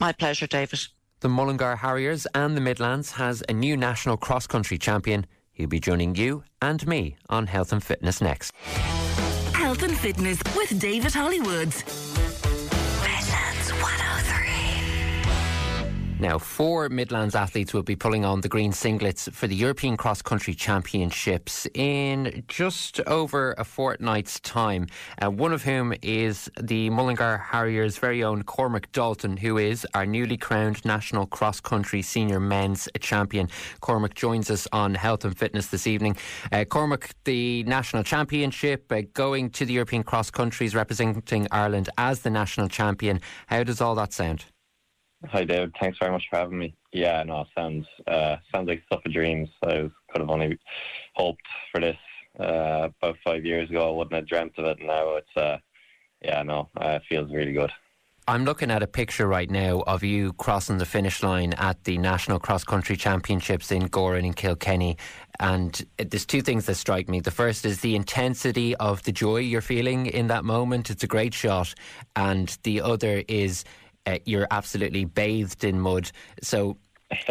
[0.00, 0.80] My pleasure, David.
[1.20, 5.26] The Mullingar Harriers and the Midlands has a new national cross country champion.
[5.52, 8.52] He'll be joining you and me on Health and Fitness next.
[9.56, 12.45] Health and Fitness with David Hollywoods.
[16.18, 20.22] Now, four Midlands athletes will be pulling on the green singlets for the European Cross
[20.22, 24.86] Country Championships in just over a fortnight's time.
[25.22, 30.06] Uh, one of whom is the Mullingar Harriers' very own Cormac Dalton, who is our
[30.06, 33.50] newly crowned National Cross Country Senior Men's Champion.
[33.80, 36.16] Cormac joins us on Health and Fitness this evening.
[36.50, 42.20] Uh, Cormac, the National Championship, uh, going to the European Cross Countries, representing Ireland as
[42.20, 43.20] the national champion.
[43.48, 44.46] How does all that sound?
[45.30, 45.74] Hi, David.
[45.80, 46.74] Thanks very much for having me.
[46.92, 49.48] Yeah, no, sounds uh, sounds like stuff of dreams.
[49.62, 50.58] I could have only
[51.14, 51.96] hoped for this
[52.38, 53.88] uh, about five years ago.
[53.88, 54.78] I wouldn't have dreamt of it.
[54.80, 55.58] Now it's, uh,
[56.22, 57.70] yeah, no, uh, it feels really good.
[58.28, 61.96] I'm looking at a picture right now of you crossing the finish line at the
[61.96, 64.96] National Cross Country Championships in Gowran in Kilkenny.
[65.38, 67.20] And there's two things that strike me.
[67.20, 70.90] The first is the intensity of the joy you're feeling in that moment.
[70.90, 71.72] It's a great shot.
[72.16, 73.64] And the other is
[74.06, 76.10] uh, you're absolutely bathed in mud.
[76.42, 76.78] So,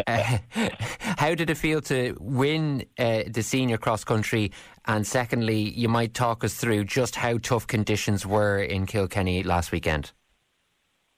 [0.06, 0.38] uh,
[1.00, 4.52] how did it feel to win uh, the senior cross country?
[4.86, 9.72] And secondly, you might talk us through just how tough conditions were in Kilkenny last
[9.72, 10.12] weekend.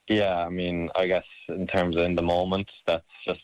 [0.09, 3.41] Yeah, I mean, I guess in terms of in the moment, that's just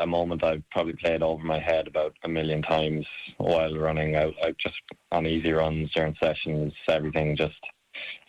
[0.00, 3.06] a moment I've probably played over my head about a million times
[3.36, 4.80] while running out, out just
[5.12, 6.72] on easy runs during sessions.
[6.88, 7.60] Everything just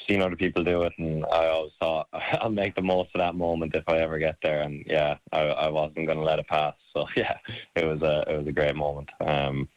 [0.07, 3.35] seen other people do it, and I always thought I'll make the most of that
[3.35, 4.61] moment if I ever get there.
[4.61, 6.75] And yeah, I, I wasn't going to let it pass.
[6.93, 7.37] So yeah,
[7.75, 9.09] it was a it was a great moment.
[9.19, 9.67] Um,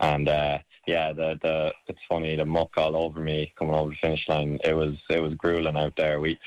[0.00, 3.96] and uh, yeah, the the it's funny the muck all over me coming over the
[4.00, 4.58] finish line.
[4.64, 6.20] It was it was grueling out there.
[6.20, 6.38] We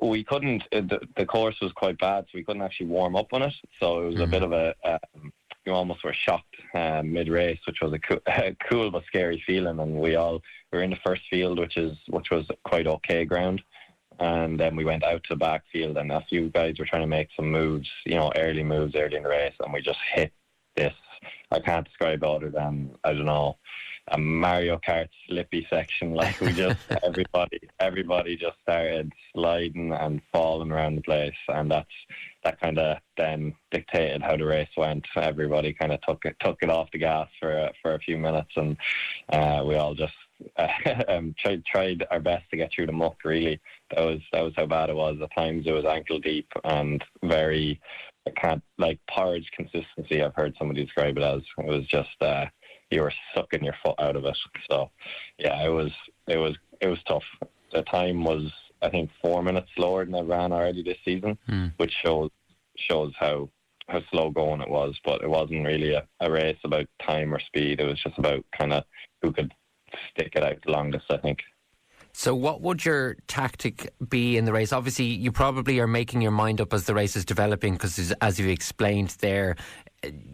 [0.00, 3.42] we couldn't the, the course was quite bad, so we couldn't actually warm up on
[3.42, 3.54] it.
[3.80, 4.24] So it was mm-hmm.
[4.24, 5.31] a bit of a um,
[5.64, 9.42] you almost were shocked uh, mid race, which was a, co- a, cool but scary
[9.46, 9.78] feeling.
[9.78, 10.40] And we all
[10.72, 13.62] were in the first field, which is which was quite okay ground.
[14.18, 17.02] And then we went out to the back field, and a few guys were trying
[17.02, 19.98] to make some moves, you know, early moves early in the race, and we just
[20.14, 20.32] hit
[20.76, 20.92] this.
[21.50, 23.56] I can't describe other than I don't know
[24.08, 26.14] a Mario Kart slippy section.
[26.14, 31.88] Like we just everybody everybody just started sliding and falling around the place, and that's
[32.44, 35.06] that kind of then dictated how the race went.
[35.16, 38.52] Everybody kind of took it took it off the gas for for a few minutes,
[38.56, 38.76] and
[39.30, 40.14] uh, we all just
[41.08, 43.16] um, tried tried our best to get through the muck.
[43.24, 43.60] Really,
[43.94, 45.18] that was that was how bad it was.
[45.22, 47.80] At times it was ankle deep and very.
[48.24, 50.22] I can't like porridge consistency.
[50.22, 52.46] I've heard somebody describe it as it was just uh,
[52.92, 54.36] you were sucking your foot out of it.
[54.70, 54.90] So
[55.38, 55.90] yeah, it was
[56.28, 57.24] it was it was tough.
[57.72, 61.72] The time was I think four minutes slower than I ran already this season, mm.
[61.76, 62.30] which shows
[62.76, 63.48] shows how
[63.88, 64.98] how slow going it was.
[65.04, 67.80] But it wasn't really a, a race about time or speed.
[67.80, 68.84] It was just about kind of
[69.22, 69.52] who could
[70.10, 71.06] stick it out the longest.
[71.10, 71.38] I think.
[72.14, 74.70] So, what would your tactic be in the race?
[74.72, 78.38] Obviously, you probably are making your mind up as the race is developing because, as
[78.38, 79.56] you explained there,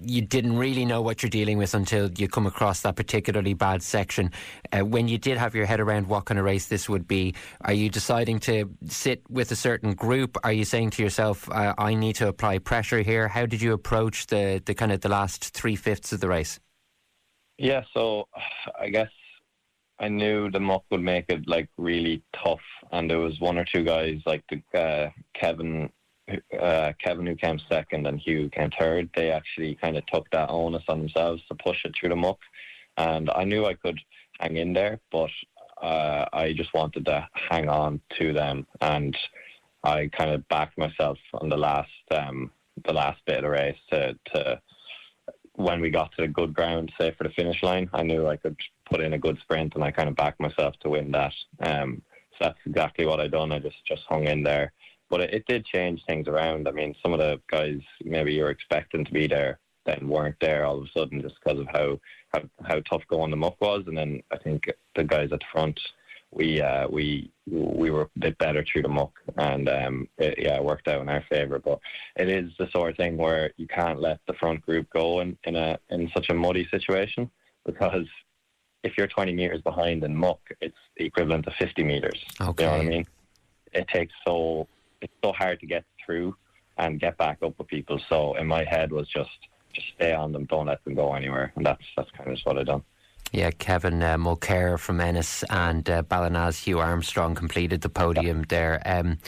[0.02, 3.82] you didn't really know what you're dealing with until you come across that particularly bad
[3.82, 4.30] section.
[4.72, 7.34] Uh, when you did have your head around what kind of race this would be,
[7.62, 10.38] are you deciding to sit with a certain group?
[10.44, 13.28] Are you saying to yourself, uh, "I need to apply pressure here"?
[13.28, 16.58] How did you approach the the kind of the last three fifths of the race?
[17.58, 18.28] Yeah, so
[18.78, 19.10] I guess
[19.98, 22.60] I knew the muck would make it like really tough,
[22.92, 25.90] and there was one or two guys like the uh, Kevin
[26.61, 30.51] uh, Kevin, who came second, and Hugh came third, they actually kind of took that
[30.51, 32.39] onus on themselves to push it through the muck.
[32.97, 33.99] And I knew I could
[34.41, 35.31] hang in there, but
[35.81, 38.66] uh, I just wanted to hang on to them.
[38.81, 39.16] And
[39.85, 42.51] I kind of backed myself on the last um,
[42.85, 44.61] the last bit of the race to, to
[45.55, 48.37] when we got to the good ground, say for the finish line, I knew I
[48.37, 48.57] could
[48.89, 51.33] put in a good sprint, and I kind of backed myself to win that.
[51.61, 52.03] Um,
[52.33, 53.51] so that's exactly what I done.
[53.51, 54.72] I just just hung in there
[55.11, 56.68] but it, it did change things around.
[56.68, 60.36] I mean, some of the guys maybe you were expecting to be there then weren't
[60.40, 61.98] there all of a sudden just because of how,
[62.32, 63.84] how how tough going the muck was.
[63.86, 65.80] And then I think the guys at the front,
[66.30, 70.56] we uh, we we were a bit better through the muck, and um, it, yeah,
[70.56, 71.59] it worked out in our favour.
[71.59, 71.80] But
[72.16, 75.38] it is the sort of thing where you can't let the front group go in,
[75.44, 77.30] in a in such a muddy situation
[77.64, 78.06] because
[78.84, 82.24] if you're 20 meters behind in muck, it's the equivalent of 50 meters.
[82.40, 82.64] Okay.
[82.64, 83.06] You know what I mean?
[83.72, 84.68] It takes so
[85.01, 86.34] it's so hard to get through
[86.76, 88.01] and get back up with people.
[88.09, 89.30] So in my head was just
[89.74, 92.59] just stay on them, don't let them go anywhere, and that's that's kind of what
[92.59, 92.82] I've done.
[93.32, 98.44] Yeah, Kevin uh, Mulcaire from Ennis and uh, Hugh Armstrong completed the podium yeah.
[98.49, 98.82] there.
[98.86, 99.18] Um,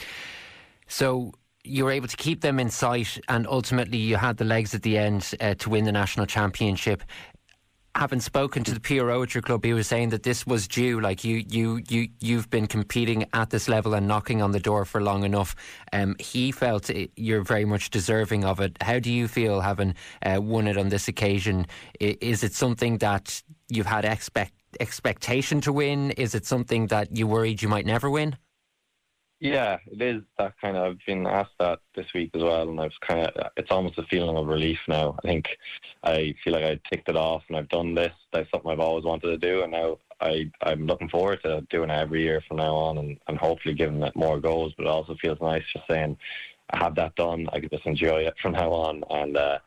[0.87, 4.73] so you were able to keep them in sight, and ultimately you had the legs
[4.73, 7.03] at the end uh, to win the national championship
[7.95, 10.99] having spoken to the PRO at your club, he was saying that this was due.
[10.99, 14.85] Like you, you, you, you've been competing at this level and knocking on the door
[14.85, 15.55] for long enough.
[15.91, 18.77] Um, he felt you're very much deserving of it.
[18.81, 21.67] How do you feel having uh, won it on this occasion?
[21.99, 26.11] Is it something that you've had expect expectation to win?
[26.11, 28.37] Is it something that you worried you might never win?
[29.41, 30.83] Yeah, it is that kind of.
[30.83, 33.51] I've been asked that this week as well, and I've kind of.
[33.57, 35.17] It's almost a feeling of relief now.
[35.17, 35.47] I think
[36.03, 38.13] I feel like I ticked it off, and I've done this.
[38.31, 41.89] That's something I've always wanted to do, and now I I'm looking forward to doing
[41.89, 44.73] it every year from now on, and, and hopefully giving it more goals.
[44.77, 46.17] But it also feels nice just saying
[46.69, 47.47] I have that done.
[47.51, 49.57] I can just enjoy it from now on, and uh,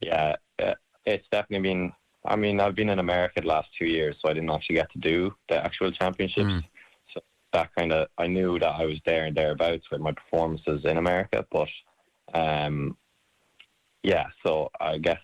[0.00, 0.36] yeah,
[1.06, 1.92] it's definitely been.
[2.24, 4.92] I mean, I've been in America the last two years, so I didn't actually get
[4.92, 6.52] to do the actual championships.
[6.52, 6.64] Mm
[7.54, 10.98] that kind of I knew that I was there and thereabouts with my performances in
[10.98, 11.68] America, but
[12.34, 12.96] um,
[14.02, 15.20] yeah, so I guess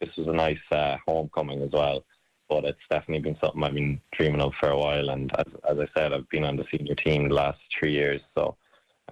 [0.00, 2.04] this was a nice uh, homecoming as well.
[2.48, 5.78] But it's definitely been something I've been dreaming of for a while, and as, as
[5.78, 8.56] I said, I've been on the senior team the last three years, so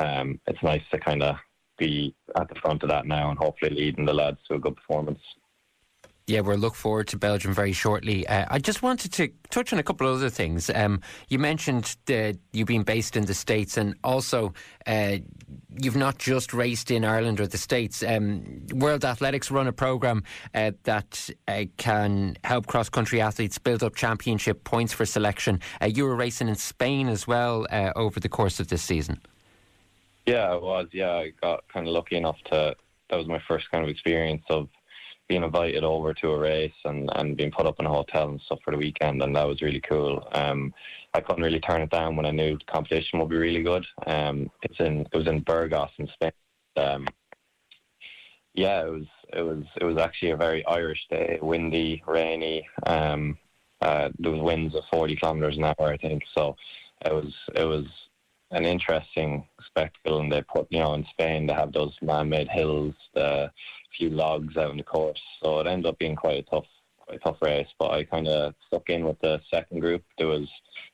[0.00, 1.36] um, it's nice to kind of
[1.78, 4.76] be at the front of that now and hopefully leading the lads to a good
[4.76, 5.20] performance.
[6.26, 8.26] Yeah, we'll look forward to Belgium very shortly.
[8.26, 10.70] Uh, I just wanted to touch on a couple of other things.
[10.70, 14.54] Um, you mentioned that you being based in the States, and also
[14.86, 15.16] uh,
[15.80, 18.02] you've not just raced in Ireland or the States.
[18.02, 20.22] Um, World Athletics run a program
[20.54, 25.60] uh, that uh, can help cross country athletes build up championship points for selection.
[25.80, 27.66] Uh, you were racing in Spain as well
[27.96, 29.20] over the course of this season.
[30.26, 30.86] Yeah, I was.
[30.92, 32.76] Yeah, I got kind of lucky enough to.
[33.10, 34.68] That was my first kind of experience of
[35.32, 38.40] being invited over to a race and, and being put up in a hotel and
[38.42, 40.28] stuff for the weekend, and that was really cool.
[40.32, 40.74] Um,
[41.14, 43.86] I couldn't really turn it down when I knew the competition would be really good.
[44.06, 46.32] Um, it's in it was in Burgos in Spain.
[46.76, 47.06] Um,
[48.52, 52.68] yeah, it was it was it was actually a very Irish day, windy, rainy.
[52.86, 53.38] Um,
[53.80, 56.24] uh, there was winds of 40 kilometers an hour, I think.
[56.34, 56.56] So
[57.06, 57.86] it was it was
[58.50, 62.94] an interesting spectacle, and they put you know in Spain they have those man-made hills,
[63.14, 63.50] the
[63.96, 66.66] few logs out in the course, so it ended up being quite a tough
[66.98, 67.68] quite a tough race.
[67.78, 70.04] But I kind of stuck in with the second group.
[70.18, 70.48] There was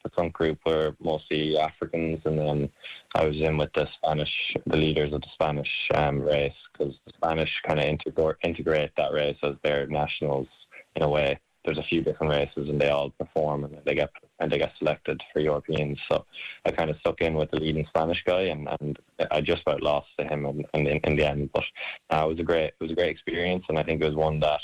[0.04, 2.70] the front group were mostly Africans, and then
[3.14, 7.12] I was in with the Spanish, the leaders of the Spanish um, race, because the
[7.16, 10.48] Spanish kind of integrate that race as their nationals
[10.96, 11.38] in a way
[11.68, 14.10] there's a few different races and they all perform and they get
[14.40, 15.98] and I got selected for Europeans.
[16.10, 16.24] So
[16.64, 18.98] I kind of stuck in with the leading Spanish guy and, and
[19.30, 21.50] I just about lost to him in, in, in the end.
[21.52, 21.64] But
[22.10, 24.14] uh, it was a great it was a great experience and I think it was
[24.14, 24.60] one that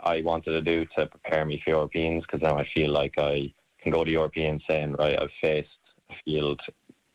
[0.00, 3.52] I wanted to do to prepare me for Europeans because now I feel like I
[3.82, 5.68] can go to Europeans saying right I've faced
[6.10, 6.60] a field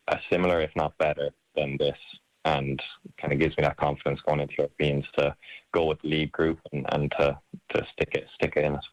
[0.08, 1.98] as similar if not better than this
[2.46, 2.80] and
[3.20, 5.36] kind of gives me that confidence going into Europeans to
[5.74, 7.38] go with the lead group and, and to,
[7.70, 8.86] to stick it stick it in it.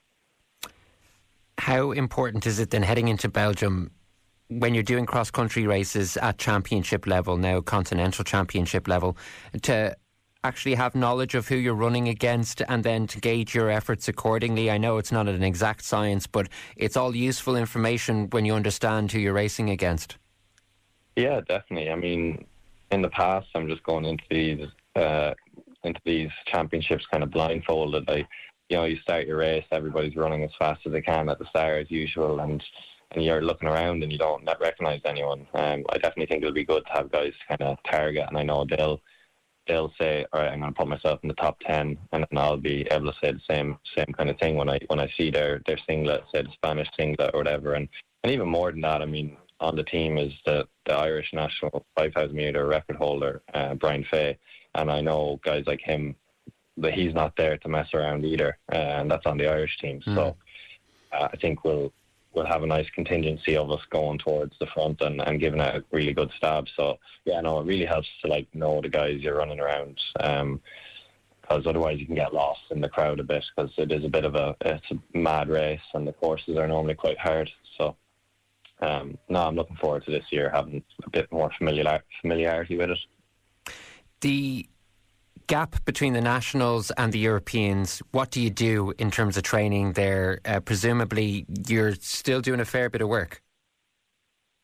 [1.62, 3.92] How important is it then heading into Belgium
[4.48, 9.16] when you're doing cross country races at championship level, now continental championship level,
[9.62, 9.96] to
[10.42, 14.72] actually have knowledge of who you're running against and then to gauge your efforts accordingly?
[14.72, 19.12] I know it's not an exact science, but it's all useful information when you understand
[19.12, 20.18] who you're racing against.
[21.14, 21.92] Yeah, definitely.
[21.92, 22.44] I mean,
[22.90, 25.34] in the past, I'm just going into these uh,
[25.84, 28.10] into these championships kind of blindfolded.
[28.10, 28.26] I
[28.72, 31.44] you know, you start your race, everybody's running as fast as they can at the
[31.44, 32.64] start as usual, and
[33.10, 35.46] and you're looking around and you don't recognise anyone.
[35.52, 38.42] Um, I definitely think it'll be good to have guys kind of target, and I
[38.42, 39.02] know they'll
[39.68, 42.38] they'll say, all right, I'm going to put myself in the top ten, and then
[42.38, 45.12] I'll be able to say the same same kind of thing when I when I
[45.18, 47.86] see their their singlet, say the Spanish singlet or whatever, and
[48.24, 51.84] and even more than that, I mean, on the team is the the Irish national
[51.98, 54.38] 5,000 meter record holder, uh, Brian Fay,
[54.76, 56.16] and I know guys like him
[56.82, 60.00] that he's not there to mess around either, and that's on the Irish team.
[60.06, 60.14] Mm.
[60.14, 60.36] So
[61.12, 61.92] uh, I think we'll
[62.34, 65.76] we'll have a nice contingency of us going towards the front and, and giving it
[65.76, 66.66] a really good stab.
[66.76, 70.00] So yeah, no, it really helps to like know the guys you're running around.
[70.20, 70.60] Um,
[71.42, 74.08] because otherwise you can get lost in the crowd a bit because it is a
[74.08, 77.50] bit of a it's a mad race and the courses are normally quite hard.
[77.76, 77.96] So
[78.80, 82.90] um, no, I'm looking forward to this year having a bit more familiar familiarity with
[82.90, 82.98] it.
[84.20, 84.68] The
[85.52, 89.92] gap between the nationals and the Europeans, what do you do in terms of training
[89.92, 90.40] there?
[90.46, 93.42] Uh, presumably, you're still doing a fair bit of work.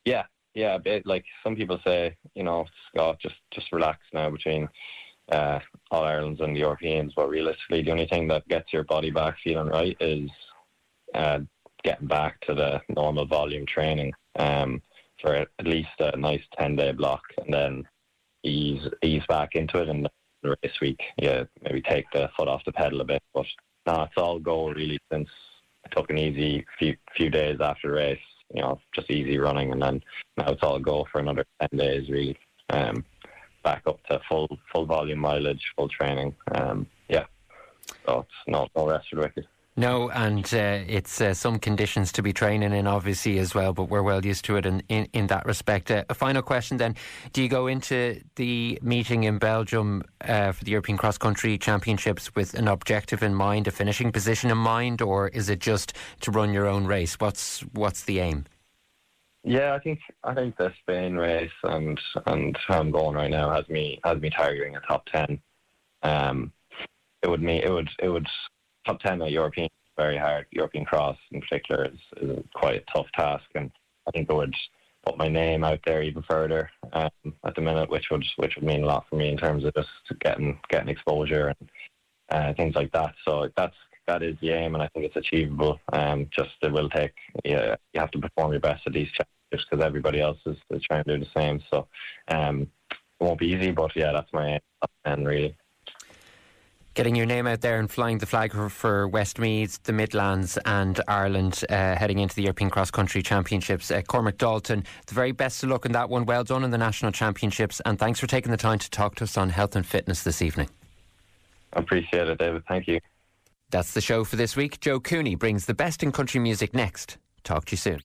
[0.03, 0.23] Yeah,
[0.55, 0.79] yeah.
[0.79, 4.67] Bit, like some people say, you know, Scott, just just relax now between
[5.31, 5.59] uh,
[5.91, 7.13] All Ireland's and the Europeans.
[7.15, 10.27] But realistically, the only thing that gets your body back feeling right is
[11.13, 11.41] uh,
[11.83, 14.81] getting back to the normal volume training um,
[15.21, 17.83] for at least a nice ten day block, and then
[18.43, 20.09] ease ease back into it and
[20.41, 23.21] the race week, yeah, maybe take the foot off the pedal a bit.
[23.33, 23.45] But
[23.85, 25.29] no, it's all go really since
[25.85, 28.19] I took an easy few few days after the race,
[28.53, 30.01] you know, just easy running, and then
[30.37, 32.37] now it's all go for another ten days really.
[32.71, 33.03] Um,
[33.63, 36.35] back up to full full volume mileage, full training.
[36.53, 37.25] Um, yeah,
[38.05, 39.47] so it's no no rest for the wicked.
[39.79, 43.85] No, and uh, it's uh, some conditions to be training in, obviously, as well, but
[43.85, 45.89] we're well used to it in, in, in that respect.
[45.89, 46.97] Uh, a final question then
[47.31, 52.35] Do you go into the meeting in Belgium uh, for the European Cross Country Championships
[52.35, 56.31] with an objective in mind, a finishing position in mind, or is it just to
[56.31, 57.17] run your own race?
[57.17, 58.47] What's, what's the aim?
[59.45, 63.49] Yeah, I think I think the Spain race and and how I'm going right now
[63.53, 65.39] has me has me targeting a top ten.
[66.03, 66.51] Um,
[67.21, 68.27] it would me it would it would
[68.85, 69.69] top 10 at European
[69.99, 70.45] very hard.
[70.51, 73.69] European cross in particular is, is quite a tough task, and
[74.07, 74.55] I think I would
[75.05, 77.09] put my name out there even further um,
[77.45, 79.73] at the minute, which would which would mean a lot for me in terms of
[79.73, 79.89] just
[80.21, 81.69] getting getting exposure and
[82.31, 83.13] uh, things like that.
[83.25, 83.75] So that's
[84.07, 85.79] that is the aim, and I think it's achievable.
[85.91, 87.13] Um, just it will take
[87.43, 90.83] yeah, you have to perform your best at these challenges because everybody else is, is
[90.83, 91.61] trying to do the same.
[91.69, 91.87] So
[92.29, 94.59] um, it won't be easy, but yeah, that's my aim
[95.03, 95.57] and really.
[96.99, 100.99] Getting your name out there and flying the flag for, for Westmeath, the Midlands, and
[101.07, 103.89] Ireland uh, heading into the European Cross Country Championships.
[103.89, 106.25] Uh, Cormac Dalton, the very best of luck in that one.
[106.25, 109.23] Well done in the National Championships, and thanks for taking the time to talk to
[109.23, 110.67] us on health and fitness this evening.
[111.71, 112.63] I appreciate it, David.
[112.67, 112.99] Thank you.
[113.69, 114.81] That's the show for this week.
[114.81, 117.17] Joe Cooney brings the best in country music next.
[117.45, 118.01] Talk to you soon.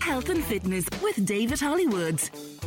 [0.00, 2.57] Health and fitness with David Hollywoods.